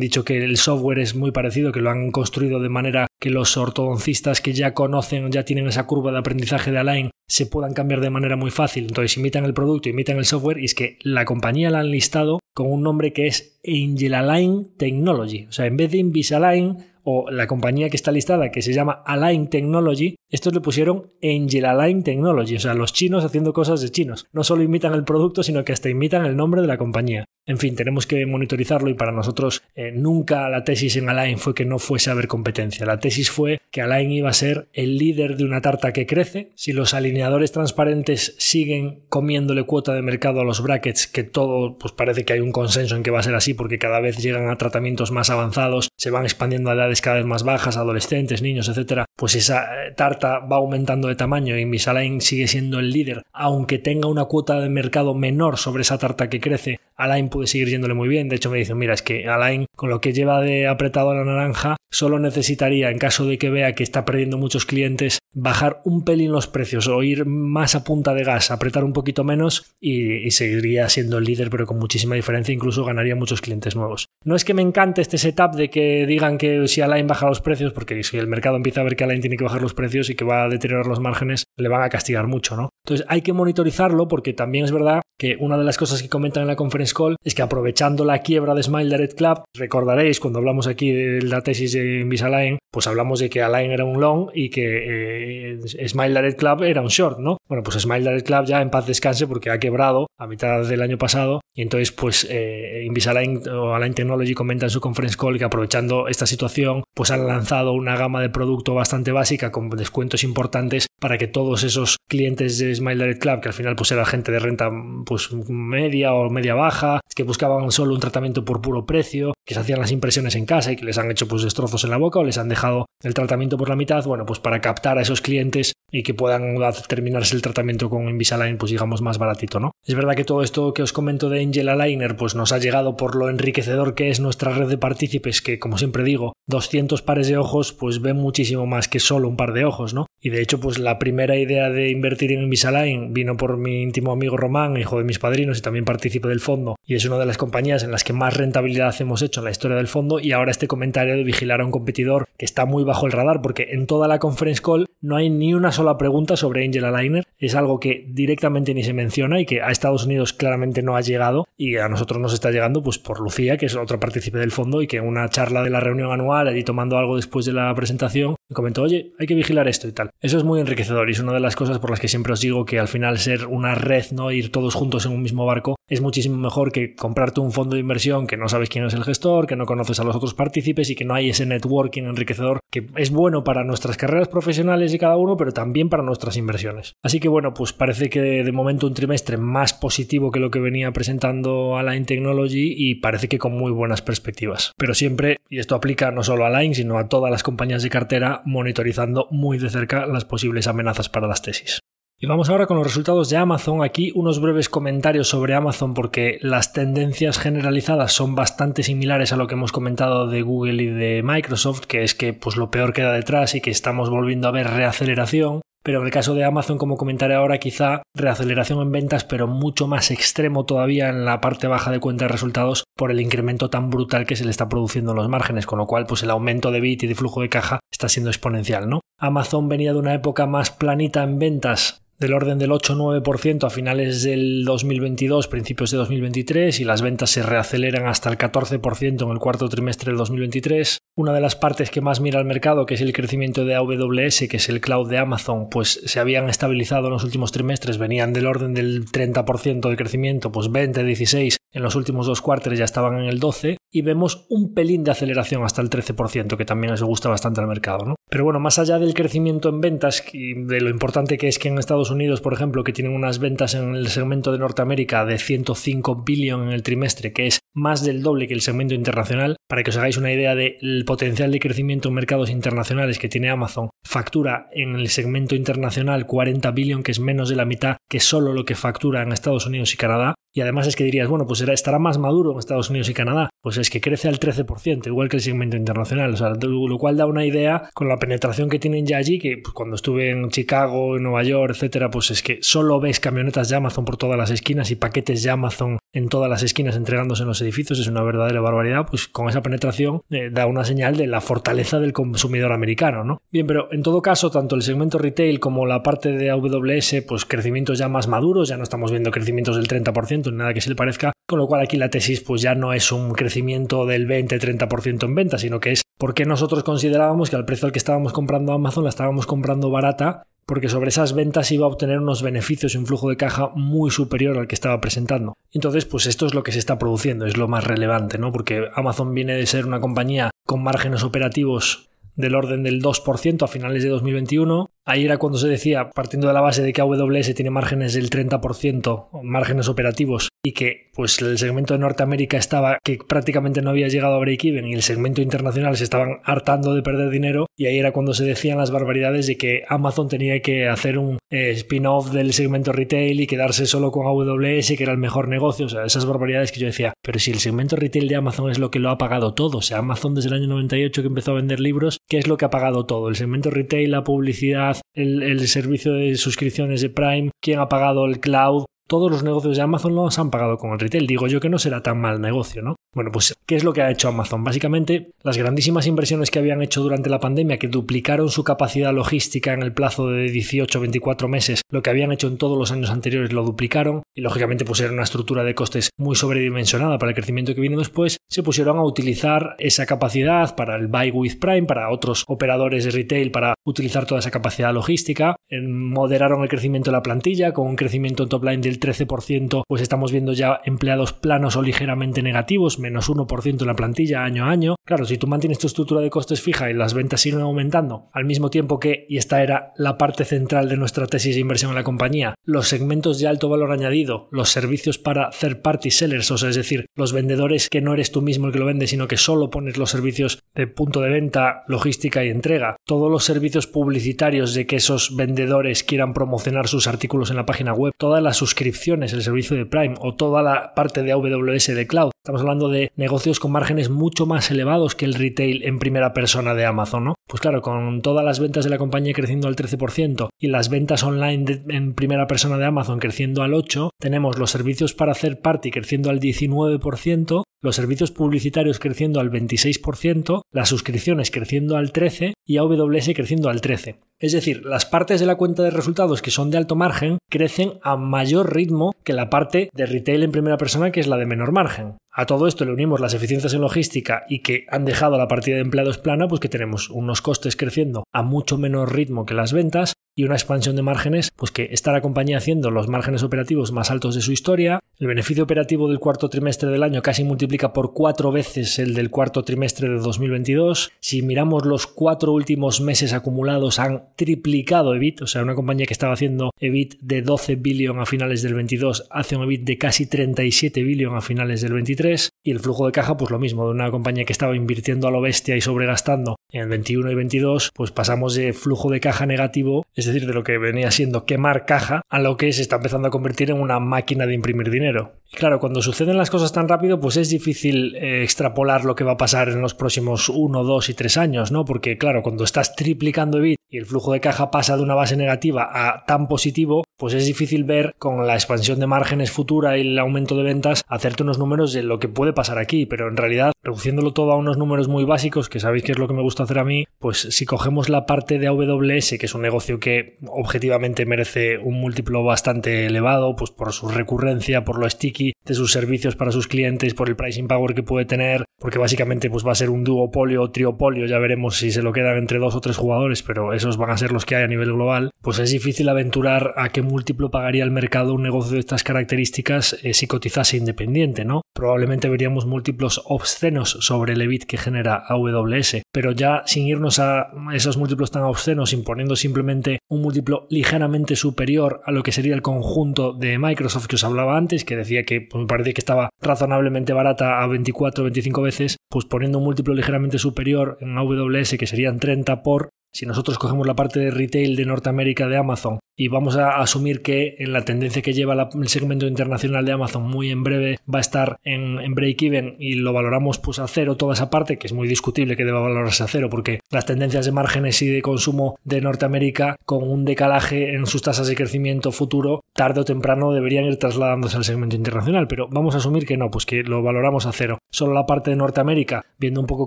[0.00, 3.56] dicho que el software es muy parecido, que lo han construido de manera que los
[3.56, 8.00] ortodoncistas que ya conocen, ya tienen esa curva de aprendizaje de Align, se puedan cambiar
[8.00, 8.84] de manera muy fácil.
[8.84, 12.40] Entonces imitan el producto, imitan el software y es que la compañía la han listado
[12.54, 15.46] con un nombre que es Angel Align Technology.
[15.46, 16.78] O sea, en vez de Invisalign
[17.10, 21.64] o la compañía que está listada que se llama Align Technology, estos le pusieron Angel
[21.64, 24.26] Align Technology, o sea, los chinos haciendo cosas de chinos.
[24.30, 27.24] No solo imitan el producto, sino que hasta imitan el nombre de la compañía.
[27.46, 31.54] En fin, tenemos que monitorizarlo y para nosotros eh, nunca la tesis en Align fue
[31.54, 32.84] que no fuese a haber competencia.
[32.84, 36.52] La tesis fue que Align iba a ser el líder de una tarta que crece.
[36.56, 41.94] Si los alineadores transparentes siguen comiéndole cuota de mercado a los brackets, que todo pues
[41.94, 44.50] parece que hay un consenso en que va a ser así porque cada vez llegan
[44.50, 48.68] a tratamientos más avanzados, se van expandiendo a edades cada vez más bajas, adolescentes, niños,
[48.68, 53.22] etcétera, pues esa eh, tarta va aumentando de tamaño y Invisalign sigue siendo el líder,
[53.32, 57.68] aunque tenga una cuota de mercado menor sobre esa tarta que crece, Alain puede seguir
[57.68, 58.28] yéndole muy bien.
[58.28, 61.14] De hecho, me dicen, mira, es que Alain, con lo que lleva de apretado a
[61.14, 65.80] la naranja, solo necesitaría, en caso de que vea que está perdiendo muchos clientes, bajar
[65.84, 69.76] un pelín los precios o ir más a punta de gas, apretar un poquito menos
[69.80, 74.06] y, seguiría siendo el líder, pero con muchísima diferencia, incluso ganaría muchos clientes nuevos.
[74.24, 77.40] No es que me encante este setup de que digan que si Alain baja los
[77.40, 80.10] precios, porque si el mercado empieza a ver que Alain tiene que bajar los precios
[80.10, 82.70] y que va a deteriorar los márgenes, le van a castigar mucho, ¿no?
[82.84, 86.42] Entonces hay que monitorizarlo porque también es verdad que una de las cosas que comentan
[86.42, 86.56] en la
[86.94, 91.22] call es que aprovechando la quiebra de Smile Direct Club, recordaréis cuando hablamos aquí de
[91.22, 95.88] la tesis de Invisalign, pues hablamos de que Align era un long y que eh,
[95.88, 97.38] Smile Direct Club era un short, ¿no?
[97.48, 100.82] Bueno, pues Smile Direct Club ya en paz descanse porque ha quebrado a mitad del
[100.82, 105.38] año pasado y entonces pues eh, Invisalign o Align Technology comenta en su conference call
[105.38, 110.24] que aprovechando esta situación pues han lanzado una gama de producto bastante básica con descuentos
[110.24, 114.04] importantes para que todos esos clientes de Smile Direct Club, que al final pues era
[114.04, 114.70] gente de renta
[115.04, 119.60] pues media o media baja, que buscaban solo un tratamiento por puro precio, que se
[119.60, 122.18] hacían las impresiones en casa y que les han hecho pues destrozos en la boca
[122.18, 125.20] o les han dejado el tratamiento por la mitad, bueno, pues para captar a esos
[125.20, 126.56] clientes y que puedan
[126.88, 129.72] terminarse el tratamiento con Invisalign, pues digamos más baratito, ¿no?
[129.84, 132.96] Es verdad que todo esto que os comento de Angel Aligner, pues nos ha llegado
[132.96, 137.28] por lo enriquecedor que es nuestra red de partícipes, que como siempre digo, 200 pares
[137.28, 140.06] de ojos, pues ven muchísimo más que solo un par de ojos, ¿no?
[140.20, 144.12] Y de hecho, pues la primera idea de invertir en Invisalign vino por mi íntimo
[144.12, 147.26] amigo Román, hijo de mis padrinos y también partícipe del fondo, y es una de
[147.26, 150.32] las compañías en las que más rentabilidad hemos hecho en la historia del fondo, y
[150.32, 153.68] ahora este comentario de vigilar a un competidor que está muy bajo el radar, porque
[153.70, 157.24] en toda la conference call no hay ni una sola pregunta sobre Angel Aligner.
[157.38, 161.00] Es algo que directamente ni se menciona y que a Estados Unidos claramente no ha
[161.00, 164.50] llegado y a nosotros nos está llegando pues por Lucía, que es otra partícipe del
[164.50, 167.52] fondo y que en una charla de la reunión anual, allí tomando algo después de
[167.52, 170.10] la presentación, me comentó, oye, hay que vigilar esto y tal.
[170.20, 172.40] Eso es muy enriquecedor y es una de las cosas por las que siempre os
[172.40, 175.76] digo que al final ser una red, no ir todos juntos en un mismo barco,
[175.88, 179.04] es muchísimo mejor que comprarte un fondo de inversión que no sabes quién es el
[179.04, 182.58] gestor, que no conoces a los otros partícipes y que no hay ese networking enriquecedor
[182.70, 186.94] que es bueno para nuestras carreras profesionales y cada uno, pero también para nuestras inversiones.
[187.02, 190.60] Así que bueno, pues parece que de momento un trimestre más positivo que lo que
[190.60, 194.72] venía presentando Align Technology y parece que con muy buenas perspectivas.
[194.76, 197.90] Pero siempre, y esto aplica no solo a Align, sino a todas las compañías de
[197.90, 201.80] cartera, monitorizando muy de cerca las posibles amenazas para las tesis.
[202.20, 203.84] Y vamos ahora con los resultados de Amazon.
[203.84, 209.46] Aquí unos breves comentarios sobre Amazon porque las tendencias generalizadas son bastante similares a lo
[209.46, 213.12] que hemos comentado de Google y de Microsoft, que es que pues lo peor queda
[213.12, 215.60] detrás y que estamos volviendo a ver reaceleración.
[215.84, 219.86] Pero en el caso de Amazon, como comentaré ahora, quizá reaceleración en ventas, pero mucho
[219.86, 223.90] más extremo todavía en la parte baja de cuenta de resultados por el incremento tan
[223.90, 226.72] brutal que se le está produciendo en los márgenes, con lo cual pues el aumento
[226.72, 229.02] de bit y de flujo de caja está siendo exponencial, ¿no?
[229.20, 234.22] Amazon venía de una época más planita en ventas del orden del 8-9% a finales
[234.22, 239.38] del 2022, principios de 2023, y las ventas se reaceleran hasta el 14% en el
[239.38, 240.98] cuarto trimestre del 2023.
[241.18, 244.46] Una de las partes que más mira el mercado, que es el crecimiento de AWS,
[244.48, 248.32] que es el cloud de Amazon, pues se habían estabilizado en los últimos trimestres, venían
[248.32, 252.84] del orden del 30% de crecimiento, pues 20, 16, en los últimos dos cuartos ya
[252.84, 256.92] estaban en el 12, y vemos un pelín de aceleración hasta el 13%, que también
[256.92, 258.14] les gusta bastante al mercado, ¿no?
[258.30, 261.68] Pero bueno, más allá del crecimiento en ventas y de lo importante que es que
[261.68, 265.38] en Estados Unidos, por ejemplo, que tienen unas ventas en el segmento de Norteamérica de
[265.38, 269.82] 105 billion en el trimestre, que es más del doble que el segmento internacional, para
[269.82, 273.88] que os hagáis una idea del potencial de crecimiento en mercados internacionales que tiene Amazon,
[274.04, 278.52] factura en el segmento internacional 40 billion, que es menos de la mitad que solo
[278.52, 281.60] lo que factura en Estados Unidos y Canadá, y además es que dirías, bueno, pues
[281.60, 283.50] estará más maduro en Estados Unidos y Canadá.
[283.60, 286.34] Pues es que crece al 13%, igual que el segmento internacional.
[286.60, 289.96] Lo cual da una idea con la penetración que tienen ya allí, que pues, cuando
[289.96, 294.04] estuve en Chicago, en Nueva York, etcétera, pues es que solo ves camionetas de Amazon
[294.04, 297.60] por todas las esquinas y paquetes de Amazon en todas las esquinas entregándose en los
[297.60, 297.98] edificios.
[297.98, 299.06] Es una verdadera barbaridad.
[299.08, 303.42] Pues con esa penetración eh, da una señal de la fortaleza del consumidor americano, ¿no?
[303.50, 307.44] Bien, pero en todo caso, tanto el segmento retail como la parte de AWS, pues
[307.44, 310.96] crecimientos ya más maduros, ya no estamos viendo crecimientos del 30%, nada que se le
[310.96, 315.24] parezca, con lo cual aquí la tesis pues ya no es un crecimiento del 20-30%
[315.24, 318.72] en venta, sino que es porque nosotros considerábamos que al precio al que estábamos comprando
[318.72, 322.98] Amazon la estábamos comprando barata porque sobre esas ventas iba a obtener unos beneficios y
[322.98, 325.56] un flujo de caja muy superior al que estaba presentando.
[325.72, 328.52] Entonces, pues esto es lo que se está produciendo, es lo más relevante, ¿no?
[328.52, 333.66] Porque Amazon viene de ser una compañía con márgenes operativos del orden del 2% a
[333.66, 337.54] finales de 2021, Ahí era cuando se decía, partiendo de la base de que AWS
[337.54, 343.16] tiene márgenes del 30%, márgenes operativos, y que pues el segmento de Norteamérica estaba que
[343.26, 347.30] prácticamente no había llegado a break-even y el segmento internacional se estaban hartando de perder
[347.30, 351.16] dinero, y ahí era cuando se decían las barbaridades de que Amazon tenía que hacer
[351.16, 355.48] un eh, spin-off del segmento retail y quedarse solo con AWS, que era el mejor
[355.48, 358.70] negocio, o sea, esas barbaridades que yo decía, pero si el segmento retail de Amazon
[358.70, 361.28] es lo que lo ha pagado todo, o sea, Amazon desde el año 98 que
[361.28, 363.30] empezó a vender libros, ¿qué es lo que ha pagado todo?
[363.30, 368.40] El segmento retail, la publicidad, el, servicio de suscripciones de Prime, quién ha pagado el
[368.40, 371.26] cloud, todos los negocios de Amazon los han pagado con el retail.
[371.26, 372.96] Digo yo que no será tan mal negocio, ¿no?
[373.14, 374.62] Bueno, pues, ¿qué es lo que ha hecho Amazon?
[374.62, 379.72] Básicamente, las grandísimas inversiones que habían hecho durante la pandemia, que duplicaron su capacidad logística
[379.72, 383.52] en el plazo de 18-24 meses, lo que habían hecho en todos los años anteriores
[383.52, 387.80] lo duplicaron, y lógicamente, era una estructura de costes muy sobredimensionada para el crecimiento que
[387.80, 392.44] vino después, se pusieron a utilizar esa capacidad para el Buy with Prime, para otros
[392.46, 397.72] operadores de retail, para utilizar toda esa capacidad logística, moderaron el crecimiento de la plantilla,
[397.72, 401.82] con un crecimiento en top line del 13%, pues estamos viendo ya empleados planos o
[401.82, 404.96] ligeramente negativos, menos 1% en la plantilla año a año.
[405.04, 408.44] Claro, si tú mantienes tu estructura de costes fija y las ventas siguen aumentando, al
[408.44, 411.96] mismo tiempo que, y esta era la parte central de nuestra tesis de inversión en
[411.96, 416.58] la compañía, los segmentos de alto valor añadido, los servicios para third party sellers, o
[416.58, 419.28] sea, es decir, los vendedores que no eres tú mismo el que lo vende, sino
[419.28, 423.86] que solo pones los servicios de punto de venta, logística y entrega, todos los servicios
[423.86, 428.56] publicitarios de que esos vendedores quieran promocionar sus artículos en la página web, todas las
[428.56, 428.87] suscripciones,
[429.32, 432.30] el servicio de Prime o toda la parte de AWS de cloud.
[432.48, 436.72] Estamos hablando de negocios con márgenes mucho más elevados que el retail en primera persona
[436.72, 437.34] de Amazon, ¿no?
[437.46, 441.24] Pues claro, con todas las ventas de la compañía creciendo al 13% y las ventas
[441.24, 445.90] online en primera persona de Amazon creciendo al 8%, tenemos los servicios para hacer party
[445.90, 452.78] creciendo al 19%, los servicios publicitarios creciendo al 26%, las suscripciones creciendo al 13% y
[452.78, 454.16] AWS creciendo al 13%.
[454.40, 457.94] Es decir, las partes de la cuenta de resultados que son de alto margen crecen
[458.02, 461.46] a mayor ritmo que la parte de retail en primera persona que es la de
[461.46, 462.18] menor margen.
[462.40, 465.74] A todo esto le unimos las eficiencias en logística y que han dejado la partida
[465.74, 469.72] de empleados plana, pues que tenemos unos costes creciendo a mucho menor ritmo que las
[469.72, 473.90] ventas y una expansión de márgenes, pues que está la compañía haciendo los márgenes operativos
[473.90, 475.00] más altos de su historia.
[475.18, 479.30] El beneficio operativo del cuarto trimestre del año casi multiplica por cuatro veces el del
[479.30, 481.10] cuarto trimestre de 2022.
[481.18, 486.12] Si miramos los cuatro últimos meses acumulados, han triplicado EBIT, o sea, una compañía que
[486.12, 490.26] estaba haciendo EBIT de 12 billion a finales del 22 hace un EBIT de casi
[490.26, 493.90] 37 billion a finales del 23 y el flujo de caja, pues lo mismo, de
[493.90, 497.90] una compañía que estaba invirtiendo a lo bestia y sobregastando en el 21 y 22,
[497.92, 501.84] pues pasamos de flujo de caja negativo, es decir, de lo que venía siendo quemar
[501.84, 505.32] caja, a lo que se está empezando a convertir en una máquina de imprimir dinero.
[505.52, 509.24] Y claro, cuando suceden las cosas tan rápido, pues es difícil eh, extrapolar lo que
[509.24, 511.84] va a pasar en los próximos 1, 2 y 3 años, ¿no?
[511.84, 515.36] Porque claro, cuando estás triplicando EBIT y el flujo de caja pasa de una base
[515.36, 520.02] negativa a tan positivo, pues es difícil ver con la expansión de márgenes futura y
[520.02, 523.36] el aumento de ventas hacerte unos números de lo que puede pasar aquí, pero en
[523.36, 526.42] realidad reduciéndolo todo a unos números muy básicos, que sabéis que es lo que me
[526.42, 529.98] gusta hacer a mí, pues si cogemos la parte de AWS, que es un negocio
[529.98, 535.92] que objetivamente merece un múltiplo bastante elevado, pues por su recurrencia, por lo sticky sus
[535.92, 539.72] servicios para sus clientes, por el pricing power que puede tener, porque básicamente pues va
[539.72, 542.80] a ser un duopolio o triopolio, ya veremos si se lo quedan entre dos o
[542.80, 545.70] tres jugadores, pero esos van a ser los que hay a nivel global, pues es
[545.70, 550.26] difícil aventurar a qué múltiplo pagaría el mercado un negocio de estas características eh, si
[550.26, 551.62] cotizase independiente, ¿no?
[551.74, 557.48] Probablemente veríamos múltiplos obscenos sobre el EBIT que genera AWS, pero ya sin irnos a
[557.72, 562.62] esos múltiplos tan obscenos, imponiendo simplemente un múltiplo ligeramente superior a lo que sería el
[562.62, 566.30] conjunto de Microsoft que os hablaba antes, que decía que pues, me parecía que estaba
[566.40, 571.76] razonablemente barata a 24 o 25 veces, pues poniendo un múltiplo ligeramente superior en AWS
[571.78, 575.98] que serían 30 por si nosotros cogemos la parte de retail de Norteamérica de Amazon
[576.18, 580.24] y vamos a asumir que en la tendencia que lleva el segmento internacional de Amazon
[580.24, 584.34] muy en breve va a estar en, break-even y lo valoramos pues a cero toda
[584.34, 587.52] esa parte, que es muy discutible que deba valorarse a cero porque las tendencias de
[587.52, 592.64] márgenes y de consumo de Norteamérica con un decalaje en sus tasas de crecimiento futuro,
[592.72, 596.50] tarde o temprano deberían ir trasladándose al segmento internacional, pero vamos a asumir que no,
[596.50, 597.78] pues que lo valoramos a cero.
[597.90, 598.97] Solo la parte de Norteamérica,
[599.38, 599.86] viendo un poco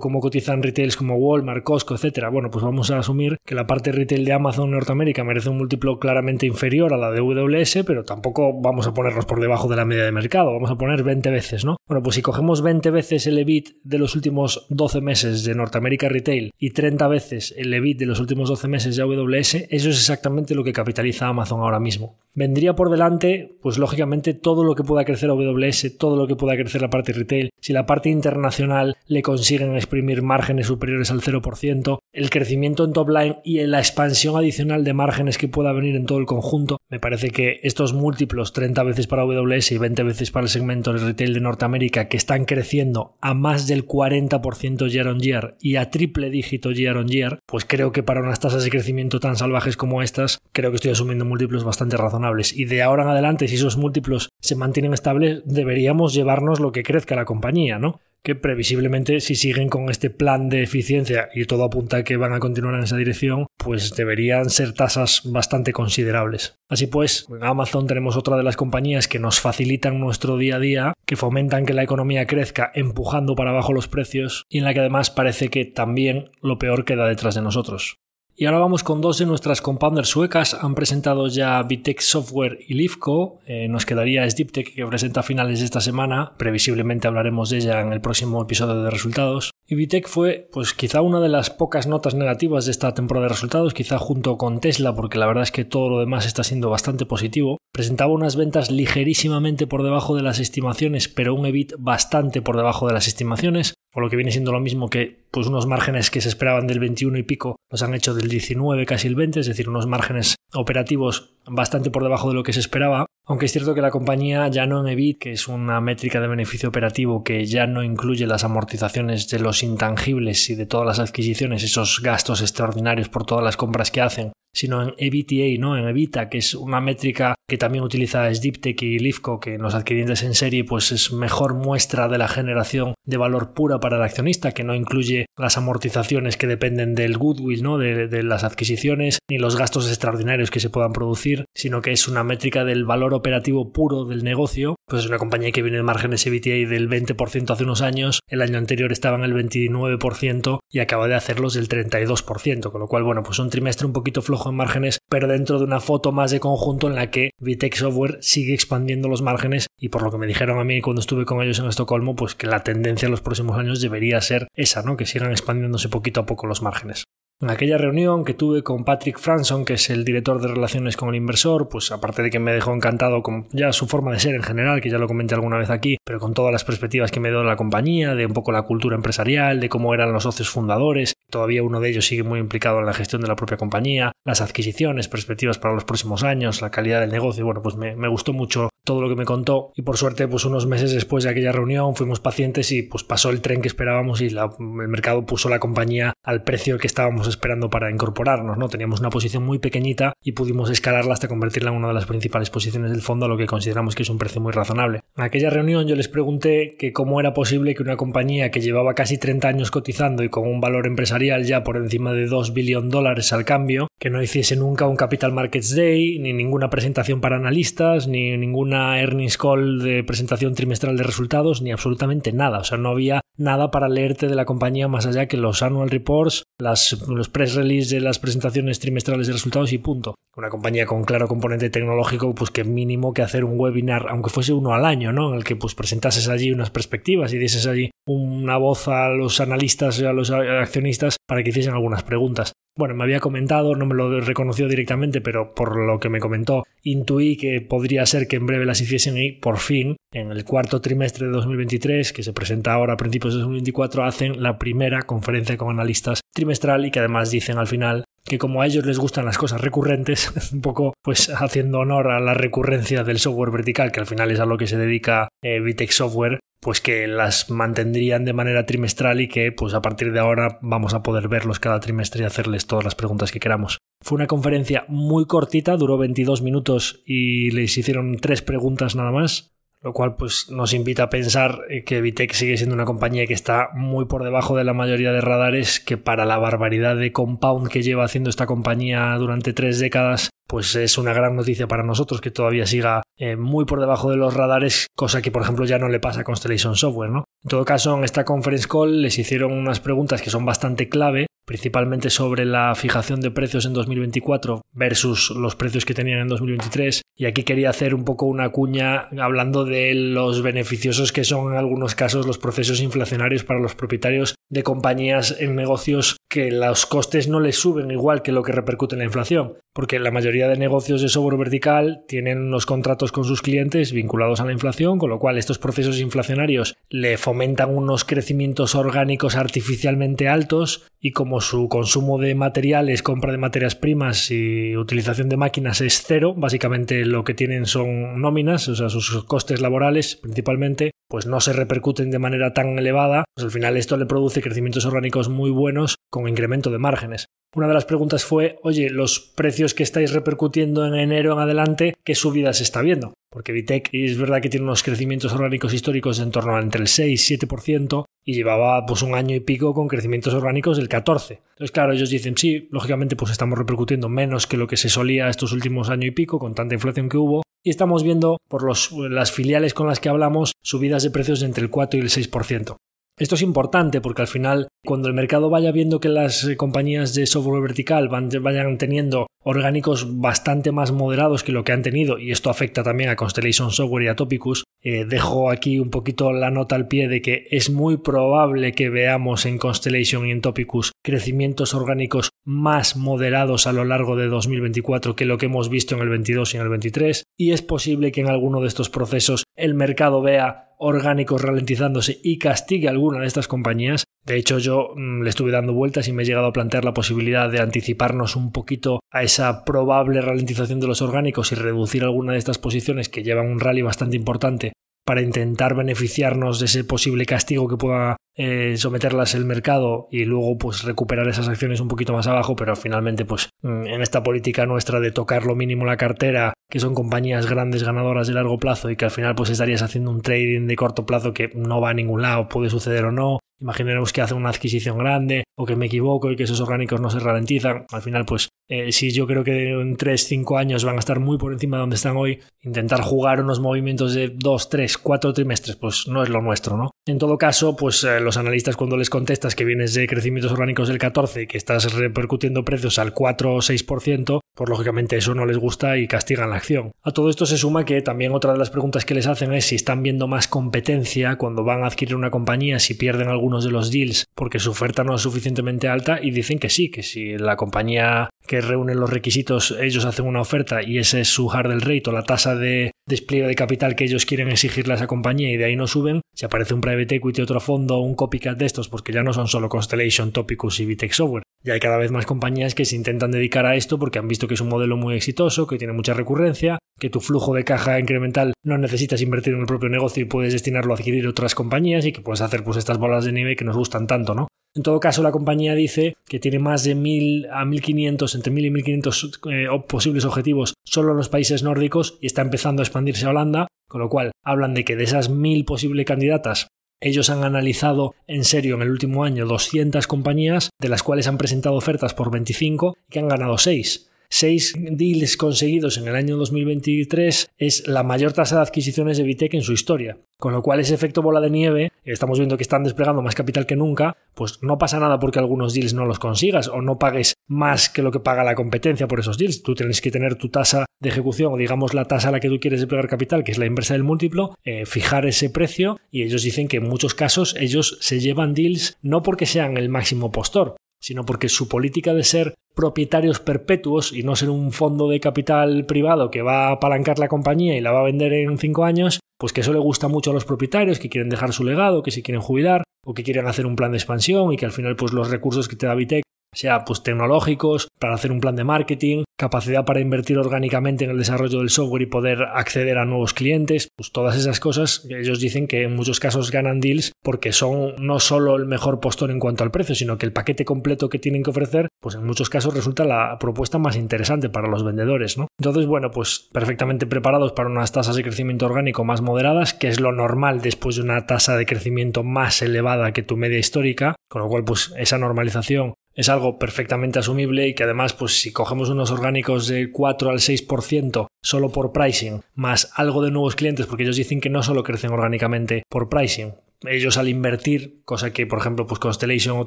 [0.00, 3.92] cómo cotizan retails como Walmart, Costco, etcétera, bueno, pues vamos a asumir que la parte
[3.92, 8.60] retail de Amazon Norteamérica merece un múltiplo claramente inferior a la de WS, pero tampoco
[8.60, 11.64] vamos a ponernos por debajo de la media de mercado, vamos a poner 20 veces,
[11.64, 11.76] ¿no?
[11.86, 16.08] Bueno, pues si cogemos 20 veces el EBIT de los últimos 12 meses de Norteamérica
[16.08, 19.98] Retail y 30 veces el EBIT de los últimos 12 meses de AWS, eso es
[19.98, 22.16] exactamente lo que capitaliza Amazon ahora mismo.
[22.34, 26.56] Vendría por delante, pues lógicamente, todo lo que pueda crecer AWS, todo lo que pueda
[26.56, 27.50] crecer la parte retail.
[27.60, 33.08] Si la parte internacional le consiguen exprimir márgenes superiores al 0%, el crecimiento en top
[33.08, 36.78] line y la expansión adicional de márgenes que pueda venir en todo el conjunto.
[36.88, 40.92] Me parece que estos múltiplos, 30 veces para AWS y 20 veces para el segmento
[40.92, 45.76] de retail de Norteamérica, que están creciendo a más del 40% year on year y
[45.76, 49.36] a triple dígito year on year, pues creo que para unas tasas de crecimiento tan
[49.36, 52.56] salvajes como estas, creo que estoy asumiendo múltiplos bastante razonables.
[52.56, 56.82] Y de ahora en adelante, si esos múltiplos se mantienen estables, deberíamos llevarnos lo que
[56.82, 58.00] crezca la compañía, ¿no?
[58.22, 62.32] Que previsiblemente si siguen con este plan de eficiencia y todo apunta a que van
[62.32, 66.56] a continuar en esa dirección, pues deberían ser tasas bastante considerables.
[66.68, 70.60] Así pues, en Amazon tenemos otra de las compañías que nos facilitan nuestro día a
[70.60, 74.74] día, que fomentan que la economía crezca empujando para abajo los precios y en la
[74.74, 77.98] que además parece que también lo peor queda detrás de nosotros.
[78.34, 80.54] Y ahora vamos con dos de nuestras compounders suecas.
[80.54, 83.40] Han presentado ya Bitec Software y Lifco.
[83.46, 86.32] Eh, nos quedaría Sdiptech que presenta a finales de esta semana.
[86.38, 89.50] Previsiblemente hablaremos de ella en el próximo episodio de resultados.
[89.66, 93.34] Y Vitec fue, pues quizá una de las pocas notas negativas de esta temporada de
[93.34, 96.70] resultados, quizá junto con Tesla, porque la verdad es que todo lo demás está siendo
[96.70, 97.58] bastante positivo.
[97.70, 102.86] Presentaba unas ventas ligerísimamente por debajo de las estimaciones, pero un EBIT bastante por debajo
[102.86, 106.20] de las estimaciones, o lo que viene siendo lo mismo que pues unos márgenes que
[106.20, 109.46] se esperaban del 21 y pico los han hecho del 19 casi el 20, es
[109.46, 113.74] decir, unos márgenes operativos bastante por debajo de lo que se esperaba, aunque es cierto
[113.74, 117.46] que la compañía ya no en EBIT, que es una métrica de beneficio operativo que
[117.46, 122.42] ya no incluye las amortizaciones de los intangibles y de todas las adquisiciones, esos gastos
[122.42, 125.78] extraordinarios por todas las compras que hacen, sino en EBITDA, ¿no?
[125.78, 129.74] En EBITA, que es una métrica que también utiliza Sdiptech y Lifco, que en los
[129.74, 134.02] adquirientes en serie pues es mejor muestra de la generación de valor pura para el
[134.02, 137.78] accionista, que no incluye las amortizaciones que dependen del goodwill, ¿no?
[137.78, 142.08] De, de las adquisiciones, ni los gastos extraordinarios que se puedan producir, sino que es
[142.08, 144.76] una métrica del valor operativo puro del negocio.
[144.86, 148.42] Pues es una compañía que viene de márgenes EBITDA del 20% hace unos años, el
[148.42, 153.02] año anterior estaba en el 29% y acaba de hacerlos del 32%, con lo cual,
[153.04, 156.30] bueno, pues un trimestre un poquito flojo en márgenes, pero dentro de una foto más
[156.30, 160.18] de conjunto en la que Vitec Software sigue expandiendo los márgenes y por lo que
[160.18, 163.12] me dijeron a mí cuando estuve con ellos en Estocolmo, pues que la tendencia en
[163.12, 164.96] los próximos años debería ser esa, ¿no?
[164.96, 167.04] Que sigan expandiéndose poquito a poco los márgenes.
[167.42, 171.08] En aquella reunión que tuve con Patrick Franson, que es el director de relaciones con
[171.08, 174.36] el inversor, pues aparte de que me dejó encantado con ya su forma de ser
[174.36, 177.18] en general, que ya lo comenté alguna vez aquí, pero con todas las perspectivas que
[177.18, 180.50] me dio la compañía, de un poco la cultura empresarial, de cómo eran los socios
[180.50, 184.12] fundadores, todavía uno de ellos sigue muy implicado en la gestión de la propia compañía,
[184.24, 188.06] las adquisiciones, perspectivas para los próximos años, la calidad del negocio, bueno, pues me, me
[188.06, 191.30] gustó mucho todo lo que me contó y por suerte pues unos meses después de
[191.30, 195.48] aquella reunión fuimos pacientes y pues pasó el tren que esperábamos y el mercado puso
[195.48, 198.68] la compañía al precio que estábamos esperando para incorporarnos, ¿no?
[198.68, 202.50] Teníamos una posición muy pequeñita y pudimos escalarla hasta convertirla en una de las principales
[202.50, 205.00] posiciones del fondo a lo que consideramos que es un precio muy razonable.
[205.16, 208.94] En aquella reunión yo les pregunté que cómo era posible que una compañía que llevaba
[208.94, 212.62] casi 30 años cotizando y con un valor empresarial ya por encima de 2 billones
[212.90, 217.20] de dólares al cambio, que no hiciese nunca un Capital Markets Day, ni ninguna presentación
[217.20, 222.58] para analistas, ni ninguna earnings call de presentación trimestral de resultados, ni absolutamente nada.
[222.58, 225.88] O sea, no había nada para leerte de la compañía más allá que los annual
[225.88, 230.16] reports, las, los press release de las presentaciones trimestrales de resultados y punto.
[230.36, 234.52] Una compañía con claro componente tecnológico, pues que mínimo que hacer un webinar, aunque fuese
[234.52, 235.30] uno al año, ¿no?
[235.30, 239.40] En el que pues presentases allí unas perspectivas y dieses allí una voz a los
[239.40, 242.52] analistas y a los accionistas para que hiciesen algunas preguntas.
[242.74, 246.64] Bueno, me había comentado, no me lo reconoció directamente, pero por lo que me comentó,
[246.82, 250.80] intuí que podría ser que en breve las hiciesen y por fin, en el cuarto
[250.80, 255.58] trimestre de 2023, que se presenta ahora a principios de 2024, hacen la primera conferencia
[255.58, 259.26] con analistas trimestral y que además dicen al final que como a ellos les gustan
[259.26, 264.00] las cosas recurrentes, un poco pues haciendo honor a la recurrencia del software vertical, que
[264.00, 265.60] al final es a lo que se dedica eh,
[265.90, 270.60] Software, pues que las mantendrían de manera trimestral y que pues a partir de ahora
[270.62, 273.78] vamos a poder verlos cada trimestre y hacerles todas las preguntas que queramos.
[274.00, 279.52] Fue una conferencia muy cortita, duró 22 minutos y les hicieron tres preguntas nada más
[279.82, 283.34] lo cual pues nos invita a pensar eh, que Vitec sigue siendo una compañía que
[283.34, 287.68] está muy por debajo de la mayoría de radares, que para la barbaridad de compound
[287.68, 292.20] que lleva haciendo esta compañía durante tres décadas, pues es una gran noticia para nosotros
[292.20, 295.78] que todavía siga eh, muy por debajo de los radares, cosa que por ejemplo ya
[295.78, 297.24] no le pasa a Constellation Software, ¿no?
[297.42, 301.26] En todo caso, en esta conference call les hicieron unas preguntas que son bastante clave
[301.52, 307.02] principalmente sobre la fijación de precios en 2024 versus los precios que tenían en 2023.
[307.14, 311.58] Y aquí quería hacer un poco una cuña hablando de los beneficiosos que son en
[311.58, 317.28] algunos casos los procesos inflacionarios para los propietarios de compañías en negocios que los costes
[317.28, 319.58] no les suben igual que lo que repercute en la inflación.
[319.72, 324.40] Porque la mayoría de negocios de software vertical tienen unos contratos con sus clientes vinculados
[324.40, 330.28] a la inflación, con lo cual estos procesos inflacionarios le fomentan unos crecimientos orgánicos artificialmente
[330.28, 335.80] altos y como su consumo de materiales, compra de materias primas y utilización de máquinas
[335.80, 341.26] es cero, básicamente lo que tienen son nóminas, o sea, sus costes laborales principalmente, pues
[341.26, 345.28] no se repercuten de manera tan elevada, pues al final esto le produce crecimientos orgánicos
[345.28, 347.26] muy buenos con incremento de márgenes.
[347.54, 351.94] Una de las preguntas fue, oye, los precios que estáis repercutiendo en enero en adelante,
[352.02, 353.12] ¿qué subidas se está viendo?
[353.30, 356.88] Porque Vitec es verdad que tiene unos crecimientos orgánicos históricos en torno a entre el
[356.88, 361.42] 6 y 7% y llevaba pues un año y pico con crecimientos orgánicos del 14.
[361.50, 365.28] Entonces, claro, ellos dicen, sí, lógicamente pues estamos repercutiendo menos que lo que se solía
[365.28, 369.30] estos últimos año y pico con tanta inflación que hubo y estamos viendo por las
[369.30, 372.76] filiales con las que hablamos subidas de precios entre el 4 y el 6%.
[373.22, 377.14] Esto es importante porque al final, cuando el mercado vaya viendo que las eh, compañías
[377.14, 382.32] de software vertical vayan teniendo orgánicos bastante más moderados que lo que han tenido, y
[382.32, 386.50] esto afecta también a Constellation Software y a Topicus, eh, dejo aquí un poquito la
[386.50, 390.90] nota al pie de que es muy probable que veamos en Constellation y en Topicus
[391.04, 396.00] crecimientos orgánicos más moderados a lo largo de 2024 que lo que hemos visto en
[396.00, 399.44] el 22 y en el 23, y es posible que en alguno de estos procesos
[399.56, 404.04] el mercado vea orgánicos ralentizándose y castigue a alguna de estas compañías.
[404.26, 406.92] De hecho, yo mm, le estuve dando vueltas y me he llegado a plantear la
[406.92, 412.32] posibilidad de anticiparnos un poquito a esa probable ralentización de los orgánicos y reducir alguna
[412.32, 414.72] de estas posiciones que llevan un rally bastante importante
[415.04, 420.56] para intentar beneficiarnos de ese posible castigo que pueda eh, someterlas el mercado y luego
[420.56, 424.66] pues recuperar esas acciones un poquito más abajo, pero finalmente pues mm, en esta política
[424.66, 428.90] nuestra de tocar lo mínimo la cartera, que son compañías grandes ganadoras de largo plazo
[428.90, 431.90] y que al final pues estarías haciendo un trading de corto plazo que no va
[431.90, 435.76] a ningún lado, puede suceder o no, Imaginemos que hace una adquisición grande o que
[435.76, 437.86] me equivoco y que esos orgánicos no se ralentizan.
[437.92, 441.38] Al final, pues eh, si yo creo que en 3-5 años van a estar muy
[441.38, 445.76] por encima de donde están hoy, intentar jugar unos movimientos de 2, 3, 4 trimestres,
[445.76, 446.90] pues no es lo nuestro, ¿no?
[447.06, 450.88] En todo caso, pues eh, los analistas cuando les contestas que vienes de crecimientos orgánicos
[450.88, 455.46] del 14 y que estás repercutiendo precios al 4 o 6%, pues lógicamente eso no
[455.46, 456.92] les gusta y castigan la acción.
[457.02, 459.66] A todo esto se suma que también otra de las preguntas que les hacen es
[459.66, 463.70] si están viendo más competencia cuando van a adquirir una compañía, si pierden algún de
[463.70, 467.36] los deals porque su oferta no es suficientemente alta y dicen que sí, que si
[467.38, 471.80] la compañía que reúne los requisitos ellos hacen una oferta y ese es su hard
[471.80, 475.50] rate o la tasa de despliegue de capital que ellos quieren exigirle a esa compañía
[475.50, 478.66] y de ahí no suben, si aparece un private equity, otro fondo un copycat de
[478.66, 481.41] estos, porque ya no son solo Constellation, Topicus y Vitex Software.
[481.64, 484.48] Ya hay cada vez más compañías que se intentan dedicar a esto porque han visto
[484.48, 488.00] que es un modelo muy exitoso, que tiene mucha recurrencia, que tu flujo de caja
[488.00, 492.04] incremental no necesitas invertir en el propio negocio y puedes destinarlo a adquirir otras compañías
[492.04, 494.48] y que puedes hacer pues estas bolas de nieve que nos gustan tanto, ¿no?
[494.74, 498.64] En todo caso, la compañía dice que tiene más de 1.000 a 1.500, entre 1.000
[498.64, 503.26] y 1.500 eh, posibles objetivos solo en los países nórdicos y está empezando a expandirse
[503.26, 506.68] a Holanda, con lo cual hablan de que de esas 1.000 posibles candidatas,
[507.02, 511.38] ellos han analizado en serio en el último año 200 compañías, de las cuales han
[511.38, 516.38] presentado ofertas por 25 y que han ganado 6 seis deals conseguidos en el año
[516.38, 520.18] 2023 es la mayor tasa de adquisiciones de Vitec en su historia.
[520.38, 523.66] Con lo cual ese efecto bola de nieve, estamos viendo que están desplegando más capital
[523.66, 527.34] que nunca, pues no pasa nada porque algunos deals no los consigas o no pagues
[527.46, 529.62] más que lo que paga la competencia por esos deals.
[529.62, 532.48] Tú tienes que tener tu tasa de ejecución o digamos la tasa a la que
[532.48, 536.22] tú quieres desplegar capital, que es la inversa del múltiplo, eh, fijar ese precio y
[536.22, 540.32] ellos dicen que en muchos casos ellos se llevan deals no porque sean el máximo
[540.32, 545.20] postor, sino porque su política de ser propietarios perpetuos y no ser un fondo de
[545.20, 548.84] capital privado que va a apalancar la compañía y la va a vender en cinco
[548.84, 552.02] años, pues que eso le gusta mucho a los propietarios que quieren dejar su legado,
[552.02, 554.72] que se quieren jubilar o que quieren hacer un plan de expansión y que al
[554.72, 556.22] final pues los recursos que te da Vitec
[556.54, 561.18] sea pues tecnológicos, para hacer un plan de marketing, capacidad para invertir orgánicamente en el
[561.18, 565.66] desarrollo del software y poder acceder a nuevos clientes, pues todas esas cosas ellos dicen
[565.66, 569.64] que en muchos casos ganan deals porque son no solo el mejor postor en cuanto
[569.64, 572.74] al precio, sino que el paquete completo que tienen que ofrecer, pues en muchos casos
[572.74, 575.48] resulta la propuesta más interesante para los vendedores, ¿no?
[575.58, 580.00] Entonces, bueno, pues perfectamente preparados para unas tasas de crecimiento orgánico más moderadas, que es
[580.00, 584.42] lo normal después de una tasa de crecimiento más elevada que tu media histórica, con
[584.42, 588.88] lo cual pues esa normalización es algo perfectamente asumible y que además, pues si cogemos
[588.90, 594.04] unos orgánicos de 4 al 6% solo por pricing, más algo de nuevos clientes, porque
[594.04, 596.54] ellos dicen que no solo crecen orgánicamente por pricing,
[596.88, 599.66] ellos al invertir, cosa que por ejemplo pues Constellation o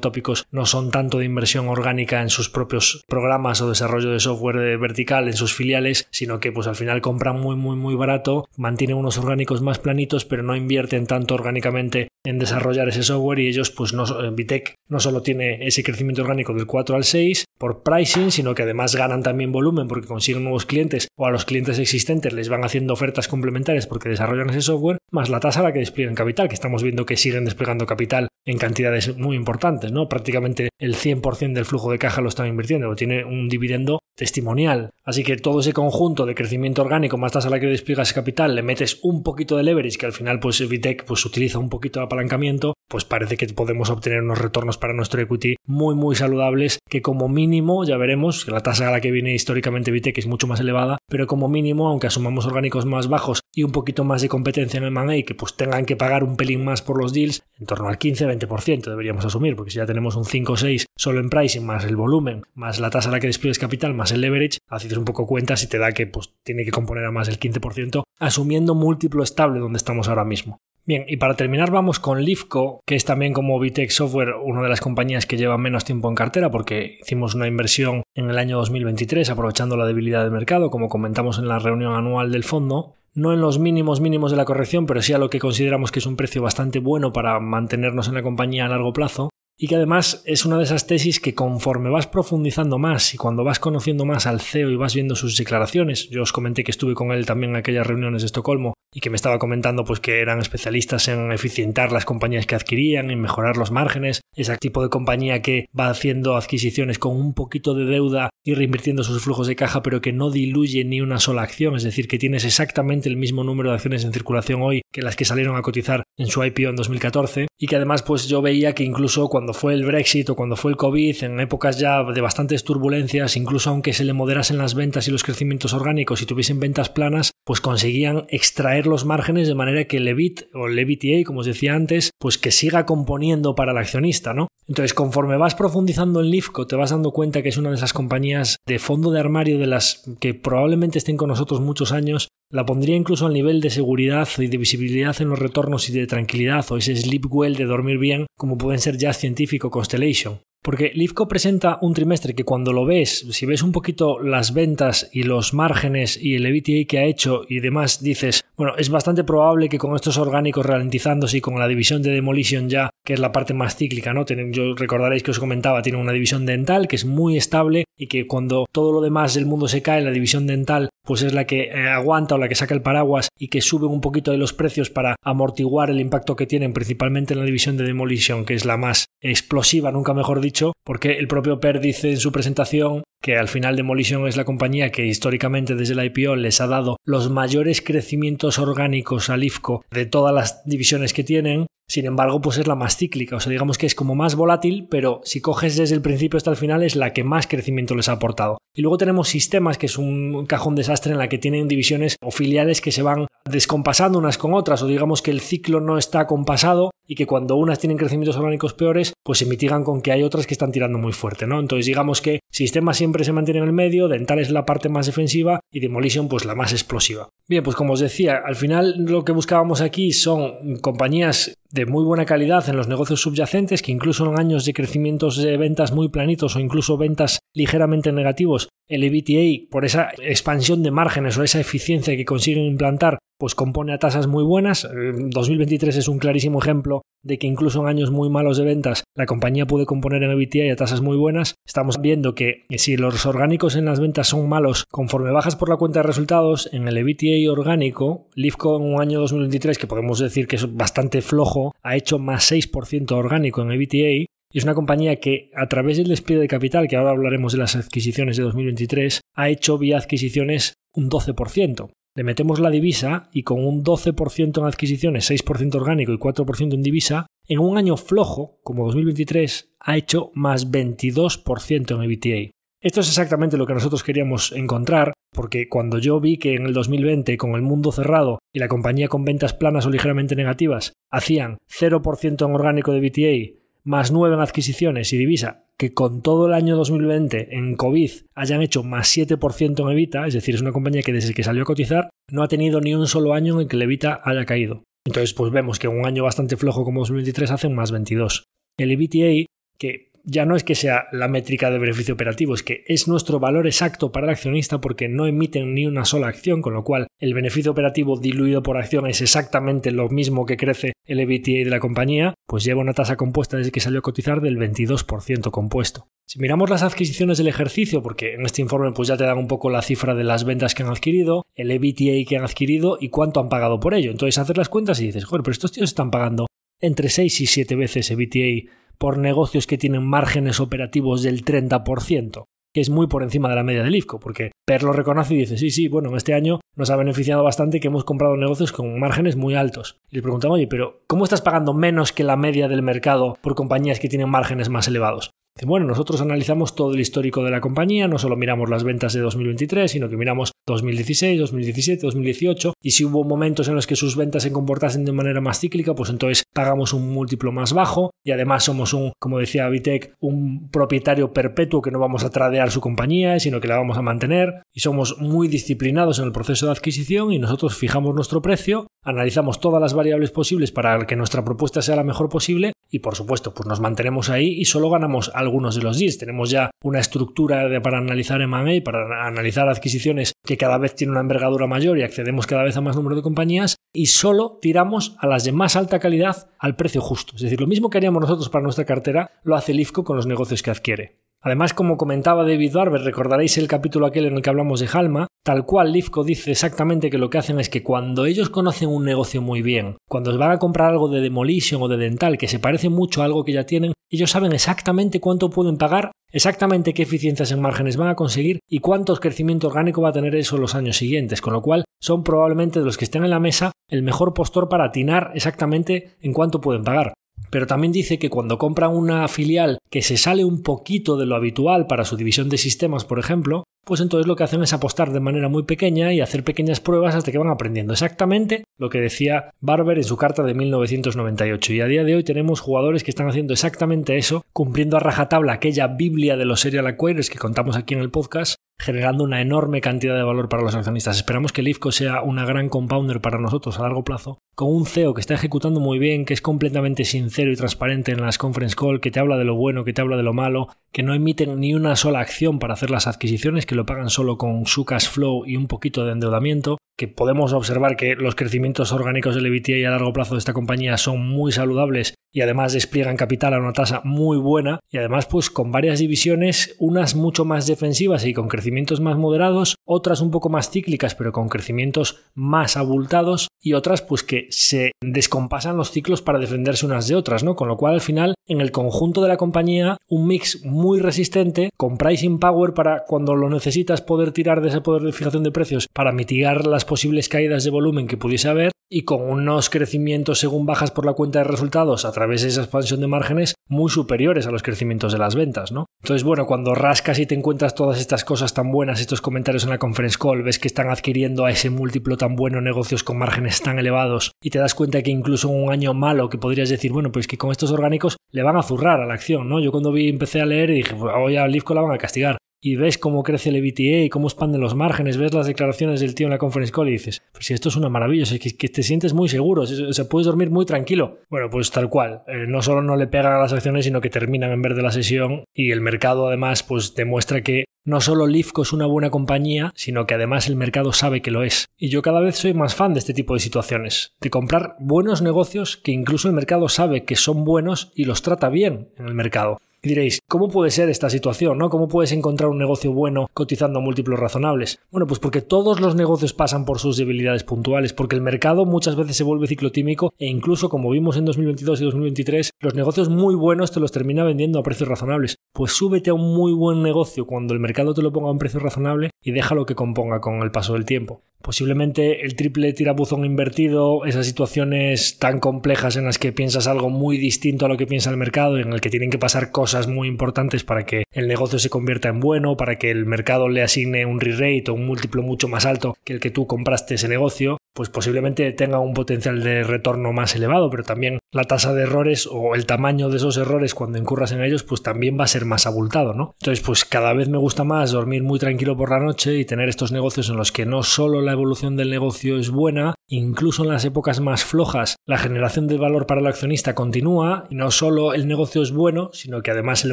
[0.00, 4.78] Tópicos no son tanto de inversión orgánica en sus propios programas o desarrollo de software
[4.78, 8.96] vertical en sus filiales, sino que pues al final compran muy muy muy barato, mantienen
[8.96, 13.70] unos orgánicos más planitos, pero no invierten tanto orgánicamente en desarrollar ese software y ellos
[13.70, 18.30] pues no Vitec no solo tiene ese crecimiento orgánico del 4 al 6 por pricing,
[18.30, 22.32] sino que además ganan también volumen porque consiguen nuevos clientes o a los clientes existentes
[22.32, 25.78] les van haciendo ofertas complementarias porque desarrollan ese software, más la tasa a la que
[25.78, 30.08] despliegan capital, que estamos viendo que siguen desplegando capital en cantidades muy importantes, ¿no?
[30.08, 34.90] Prácticamente el 100% del flujo de caja lo están invirtiendo, tiene un dividendo testimonial.
[35.04, 38.54] Así que todo ese conjunto de crecimiento orgánico más tasa a la que despliegas capital,
[38.54, 42.00] le metes un poquito de leverage, que al final pues Vitec pues utiliza un poquito
[42.00, 46.78] de apalancamiento, pues parece que podemos obtener unos retornos para nuestro equity muy muy saludables
[46.88, 50.46] que como mínimo ya veremos la tasa a la que viene históricamente Vitec es mucho
[50.46, 54.28] más elevada, pero como mínimo aunque asumamos orgánicos más bajos y un poquito más de
[54.28, 57.42] competencia en el M&A que pues tengan que pagar un pelín más por los deals,
[57.58, 61.20] en torno al 15-20% deberíamos asumir, porque si ya tenemos un 5 o 6 solo
[61.20, 64.20] en pricing más el volumen, más la tasa a la que despliegues capital, más el
[64.20, 67.28] leverage, haces un poco cuenta si te da que pues tiene que componer a más
[67.28, 70.58] el 15% asumiendo múltiplo estable donde estamos ahora mismo.
[70.86, 74.68] Bien, y para terminar vamos con Lifco, que es también como Vitec Software una de
[74.68, 78.56] las compañías que lleva menos tiempo en cartera porque hicimos una inversión en el año
[78.58, 82.94] 2023 aprovechando la debilidad del mercado, como comentamos en la reunión anual del fondo.
[83.14, 85.98] No en los mínimos mínimos de la corrección, pero sí a lo que consideramos que
[85.98, 89.76] es un precio bastante bueno para mantenernos en la compañía a largo plazo y que
[89.76, 94.04] además es una de esas tesis que conforme vas profundizando más y cuando vas conociendo
[94.04, 97.24] más al CEO y vas viendo sus declaraciones, yo os comenté que estuve con él
[97.24, 101.08] también en aquellas reuniones de Estocolmo y que me estaba comentando pues que eran especialistas
[101.08, 105.66] en eficientar las compañías que adquirían, en mejorar los márgenes, ese tipo de compañía que
[105.78, 110.00] va haciendo adquisiciones con un poquito de deuda y reinvirtiendo sus flujos de caja pero
[110.00, 113.70] que no diluye ni una sola acción, es decir, que tienes exactamente el mismo número
[113.70, 116.76] de acciones en circulación hoy que las que salieron a cotizar en su IPO en
[116.76, 120.56] 2014 y que además pues yo veía que incluso cuando fue el Brexit o cuando
[120.56, 124.74] fue el COVID, en épocas ya de bastantes turbulencias, incluso aunque se le moderasen las
[124.74, 129.54] ventas y los crecimientos orgánicos y tuviesen ventas planas, pues conseguían extraer los márgenes de
[129.56, 133.56] manera que el EBIT o el EBITDA, como os decía antes, pues que siga componiendo
[133.56, 134.46] para el accionista, ¿no?
[134.68, 137.92] Entonces, conforme vas profundizando en Lifco, te vas dando cuenta que es una de esas
[137.92, 138.35] compañías
[138.66, 142.96] de fondo de armario de las que probablemente estén con nosotros muchos años la pondría
[142.96, 146.76] incluso al nivel de seguridad y de visibilidad en los retornos y de tranquilidad o
[146.76, 150.40] ese sleep well de dormir bien como pueden ser Jazz Científico Constellation.
[150.62, 155.08] Porque Lifco presenta un trimestre que cuando lo ves, si ves un poquito las ventas
[155.12, 159.24] y los márgenes y el EBITDA que ha hecho y demás, dices, bueno, es bastante
[159.24, 163.20] probable que con estos orgánicos ralentizándose y con la división de Demolition ya, que es
[163.20, 164.24] la parte más cíclica, ¿no?
[164.26, 168.26] Yo recordaréis que os comentaba, tiene una división dental que es muy estable y que
[168.26, 171.68] cuando todo lo demás del mundo se cae, la división dental pues es la que
[171.68, 174.52] eh, aguanta o la que saca el paraguas y que sube un poquito de los
[174.52, 178.64] precios para amortiguar el impacto que tienen principalmente en la división de Demolition, que es
[178.64, 183.36] la más explosiva, nunca mejor dicho, porque el propio Per dice en su presentación que
[183.36, 187.30] al final Demolition es la compañía que históricamente desde la IPO les ha dado los
[187.30, 192.66] mayores crecimientos orgánicos al IFCO de todas las divisiones que tienen sin embargo, pues es
[192.66, 195.94] la más cíclica, o sea, digamos que es como más volátil, pero si coges desde
[195.94, 198.58] el principio hasta el final es la que más crecimiento les ha aportado.
[198.74, 202.32] Y luego tenemos sistemas, que es un cajón desastre en la que tienen divisiones o
[202.32, 206.26] filiales que se van descompasando unas con otras, o digamos que el ciclo no está
[206.26, 210.24] compasado y que cuando unas tienen crecimientos orgánicos peores, pues se mitigan con que hay
[210.24, 211.60] otras que están tirando muy fuerte, ¿no?
[211.60, 215.06] Entonces digamos que sistema siempre se mantiene en el medio, dental es la parte más
[215.06, 217.28] defensiva y demolition pues la más explosiva.
[217.48, 222.02] Bien, pues como os decía, al final lo que buscábamos aquí son compañías de muy
[222.02, 226.08] buena calidad en los negocios subyacentes, que incluso en años de crecimientos de ventas muy
[226.08, 231.60] planitos o incluso ventas ligeramente negativos, el EBITDA, por esa expansión de márgenes o esa
[231.60, 234.88] eficiencia que consiguen implantar, pues compone a tasas muy buenas.
[234.92, 239.26] 2023 es un clarísimo ejemplo de que incluso en años muy malos de ventas la
[239.26, 241.54] compañía puede componer en EBITDA a tasas muy buenas.
[241.66, 245.76] Estamos viendo que si los orgánicos en las ventas son malos, conforme bajas por la
[245.76, 250.46] cuenta de resultados, en el EBITDA orgánico, Lifco en un año 2023 que podemos decir
[250.46, 254.26] que es bastante flojo, ha hecho más 6% orgánico en EBITDA
[254.56, 257.58] y es una compañía que a través del despliegue de capital, que ahora hablaremos de
[257.58, 261.90] las adquisiciones de 2023, ha hecho vía adquisiciones un 12%.
[262.14, 266.82] Le metemos la divisa y con un 12% en adquisiciones, 6% orgánico y 4% en
[266.82, 272.50] divisa, en un año flojo como 2023 ha hecho más 22% en EBITDA.
[272.80, 276.72] Esto es exactamente lo que nosotros queríamos encontrar, porque cuando yo vi que en el
[276.72, 281.58] 2020, con el mundo cerrado y la compañía con ventas planas o ligeramente negativas, hacían
[281.68, 286.54] 0% en orgánico de EBITDA, más 9 en adquisiciones y divisa, que con todo el
[286.54, 291.02] año 2020 en COVID hayan hecho más 7% en Evita, es decir, es una compañía
[291.02, 293.76] que desde que salió a cotizar no ha tenido ni un solo año en que
[293.76, 294.82] el Evita haya caído.
[295.06, 298.44] Entonces, pues vemos que un año bastante flojo como 2023 hace un más 22.
[298.76, 299.46] El EBITDA,
[299.78, 303.38] que ya no es que sea la métrica de beneficio operativo, es que es nuestro
[303.38, 307.06] valor exacto para el accionista porque no emiten ni una sola acción, con lo cual
[307.20, 311.70] el beneficio operativo diluido por acción es exactamente lo mismo que crece el EBITDA de
[311.70, 316.08] la compañía, pues lleva una tasa compuesta desde que salió a cotizar del 22% compuesto.
[316.26, 319.46] Si miramos las adquisiciones del ejercicio, porque en este informe pues ya te dan un
[319.46, 323.10] poco la cifra de las ventas que han adquirido, el EBITDA que han adquirido y
[323.10, 324.10] cuánto han pagado por ello.
[324.10, 326.46] Entonces haces las cuentas y dices, joder, pero estos tíos están pagando
[326.80, 332.44] entre 6 y 7 veces EBITDA por negocios que tienen márgenes operativos del 30%,
[332.74, 335.38] que es muy por encima de la media del IFCO, porque Per lo reconoce y
[335.38, 338.72] dice, sí, sí, bueno, en este año nos ha beneficiado bastante que hemos comprado negocios
[338.72, 339.98] con márgenes muy altos.
[340.10, 343.54] Y le preguntamos, oye, pero ¿cómo estás pagando menos que la media del mercado por
[343.54, 345.30] compañías que tienen márgenes más elevados?
[345.64, 349.20] Bueno, nosotros analizamos todo el histórico de la compañía, no solo miramos las ventas de
[349.20, 354.16] 2023, sino que miramos 2016, 2017, 2018, y si hubo momentos en los que sus
[354.16, 358.32] ventas se comportasen de manera más cíclica, pues entonces pagamos un múltiplo más bajo y
[358.32, 362.82] además somos un, como decía Vitec, un propietario perpetuo que no vamos a tradear su
[362.82, 366.72] compañía, sino que la vamos a mantener y somos muy disciplinados en el proceso de
[366.72, 371.80] adquisición y nosotros fijamos nuestro precio, analizamos todas las variables posibles para que nuestra propuesta
[371.80, 375.76] sea la mejor posible y por supuesto pues nos mantenemos ahí y solo ganamos algunos
[375.76, 376.18] de los deals.
[376.18, 381.20] Tenemos ya una estructura para analizar M&A, para analizar adquisiciones que cada vez tiene una
[381.20, 385.26] envergadura mayor y accedemos cada vez a más número de compañías y solo tiramos a
[385.26, 387.36] las de más alta calidad al precio justo.
[387.36, 390.26] Es decir, lo mismo que haríamos nosotros para nuestra cartera lo hace el con los
[390.26, 391.25] negocios que adquiere.
[391.46, 395.28] Además, como comentaba David Barber, recordaréis el capítulo aquel en el que hablamos de Halma,
[395.44, 399.04] tal cual Lifco dice exactamente que lo que hacen es que cuando ellos conocen un
[399.04, 402.58] negocio muy bien, cuando van a comprar algo de demolition o de dental que se
[402.58, 407.04] parece mucho a algo que ya tienen, ellos saben exactamente cuánto pueden pagar, exactamente qué
[407.04, 410.74] eficiencias en márgenes van a conseguir y cuánto crecimiento orgánico va a tener eso los
[410.74, 414.02] años siguientes, con lo cual son probablemente de los que estén en la mesa el
[414.02, 417.14] mejor postor para atinar exactamente en cuánto pueden pagar.
[417.50, 421.36] Pero también dice que cuando compran una filial que se sale un poquito de lo
[421.36, 425.12] habitual para su división de sistemas, por ejemplo, pues entonces lo que hacen es apostar
[425.12, 429.00] de manera muy pequeña y hacer pequeñas pruebas hasta que van aprendiendo exactamente lo que
[429.00, 431.72] decía Barber en su carta de 1998.
[431.72, 435.52] Y a día de hoy tenemos jugadores que están haciendo exactamente eso, cumpliendo a rajatabla
[435.52, 439.80] aquella Biblia de los serial acquirers que contamos aquí en el podcast, generando una enorme
[439.80, 441.16] cantidad de valor para los accionistas.
[441.16, 445.14] Esperamos que el sea una gran compounder para nosotros a largo plazo, con un CEO
[445.14, 449.00] que está ejecutando muy bien, que es completamente sincero y transparente en las conference call,
[449.00, 451.60] que te habla de lo bueno, que te habla de lo malo, que no emiten
[451.60, 455.08] ni una sola acción para hacer las adquisiciones, que lo pagan solo con su cash
[455.08, 459.86] flow y un poquito de endeudamiento, que podemos observar que los crecimientos orgánicos del EBITDA
[459.86, 463.72] a largo plazo de esta compañía son muy saludables y además despliegan capital a una
[463.72, 468.48] tasa muy buena y además pues con varias divisiones, unas mucho más defensivas y con
[468.48, 474.02] crecimientos más moderados, otras un poco más cíclicas pero con crecimientos más abultados y otras
[474.02, 477.56] pues que se descompasan los ciclos para defenderse unas de otras, ¿no?
[477.56, 481.70] Con lo cual al final en el conjunto de la compañía un mix muy resistente
[481.78, 485.52] con pricing power para cuando lo necesitas poder tirar de ese poder de fijación de
[485.52, 490.38] precios para mitigar las posibles caídas de volumen que pudiese haber y con unos crecimientos
[490.38, 493.90] según bajas por la cuenta de resultados a través de esa expansión de márgenes muy
[493.90, 495.86] superiores a los crecimientos de las ventas, ¿no?
[496.02, 499.70] Entonces, bueno, cuando rascas y te encuentras todas estas cosas tan buenas, estos comentarios en
[499.70, 503.60] la conference call, ves que están adquiriendo a ese múltiplo tan bueno negocios con márgenes
[503.62, 506.92] tan elevados y te das cuenta que incluso en un año malo que podrías decir,
[506.92, 509.60] bueno, pues que con estos orgánicos le van a zurrar a la acción, ¿no?
[509.60, 511.98] Yo cuando vi empecé a leer y dije, pues hoy a Lifco la van a
[511.98, 516.00] castigar y ves cómo crece el EBITDA y cómo expanden los márgenes, ves las declaraciones
[516.00, 518.38] del tío en la conference call y dices, pues si esto es una maravilla, es
[518.38, 521.18] que, te sientes muy seguro, se, puedes dormir muy tranquilo.
[521.30, 524.10] Bueno, pues tal cual, eh, no solo no le pegan a las acciones, sino que
[524.10, 528.62] terminan en verde la sesión y el mercado además pues demuestra que no solo Lifco
[528.62, 531.66] es una buena compañía, sino que además el mercado sabe que lo es.
[531.78, 535.22] Y yo cada vez soy más fan de este tipo de situaciones, de comprar buenos
[535.22, 539.14] negocios que incluso el mercado sabe que son buenos y los trata bien en el
[539.14, 539.58] mercado.
[539.86, 541.58] Diréis, ¿cómo puede ser esta situación?
[541.58, 541.70] ¿no?
[541.70, 544.80] ¿Cómo puedes encontrar un negocio bueno cotizando a múltiplos razonables?
[544.90, 548.96] Bueno, pues porque todos los negocios pasan por sus debilidades puntuales, porque el mercado muchas
[548.96, 553.36] veces se vuelve ciclotímico e incluso como vimos en 2022 y 2023, los negocios muy
[553.36, 555.36] buenos te los termina vendiendo a precios razonables.
[555.52, 558.38] Pues súbete a un muy buen negocio cuando el mercado te lo ponga a un
[558.38, 563.24] precio razonable y déjalo que componga con el paso del tiempo posiblemente el triple tirabuzón
[563.24, 567.86] invertido, esas situaciones tan complejas en las que piensas algo muy distinto a lo que
[567.86, 571.28] piensa el mercado, en el que tienen que pasar cosas muy importantes para que el
[571.28, 574.86] negocio se convierta en bueno, para que el mercado le asigne un re-rate o un
[574.86, 578.94] múltiplo mucho más alto que el que tú compraste ese negocio, pues posiblemente tenga un
[578.94, 583.18] potencial de retorno más elevado, pero también la tasa de errores o el tamaño de
[583.18, 586.34] esos errores cuando incurras en ellos, pues también va a ser más abultado, ¿no?
[586.40, 589.68] Entonces, pues cada vez me gusta más dormir muy tranquilo por la noche y tener
[589.68, 593.68] estos negocios en los que no solo la evolución del negocio es buena, incluso en
[593.68, 598.14] las épocas más flojas, la generación de valor para el accionista continúa y no solo
[598.14, 599.92] el negocio es bueno, sino que además el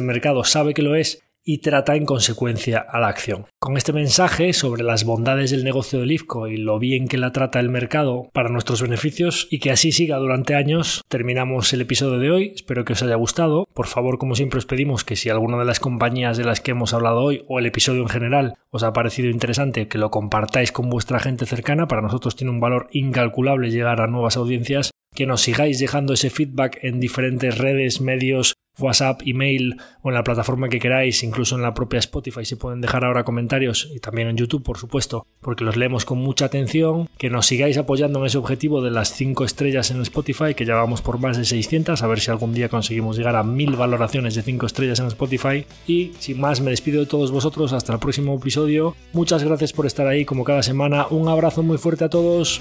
[0.00, 3.46] mercado sabe que lo es y trata en consecuencia a la acción.
[3.60, 7.32] Con este mensaje sobre las bondades del negocio del IFCO y lo bien que la
[7.32, 12.18] trata el mercado para nuestros beneficios y que así siga durante años, terminamos el episodio
[12.18, 12.52] de hoy.
[12.54, 13.68] Espero que os haya gustado.
[13.74, 16.70] Por favor, como siempre os pedimos que si alguna de las compañías de las que
[16.70, 20.72] hemos hablado hoy o el episodio en general os ha parecido interesante, que lo compartáis
[20.72, 21.86] con vuestra gente cercana.
[21.86, 26.28] Para nosotros tiene un valor incalculable llegar a nuevas audiencias que nos sigáis dejando ese
[26.28, 31.62] feedback en diferentes redes, medios, WhatsApp, email o en la plataforma que queráis, incluso en
[31.62, 35.64] la propia Spotify se pueden dejar ahora comentarios y también en YouTube, por supuesto, porque
[35.64, 39.44] los leemos con mucha atención, que nos sigáis apoyando en ese objetivo de las 5
[39.44, 42.68] estrellas en Spotify, que ya vamos por más de 600, a ver si algún día
[42.68, 47.00] conseguimos llegar a 1000 valoraciones de 5 estrellas en Spotify y sin más me despido
[47.00, 48.96] de todos vosotros hasta el próximo episodio.
[49.12, 52.60] Muchas gracias por estar ahí como cada semana, un abrazo muy fuerte a todos.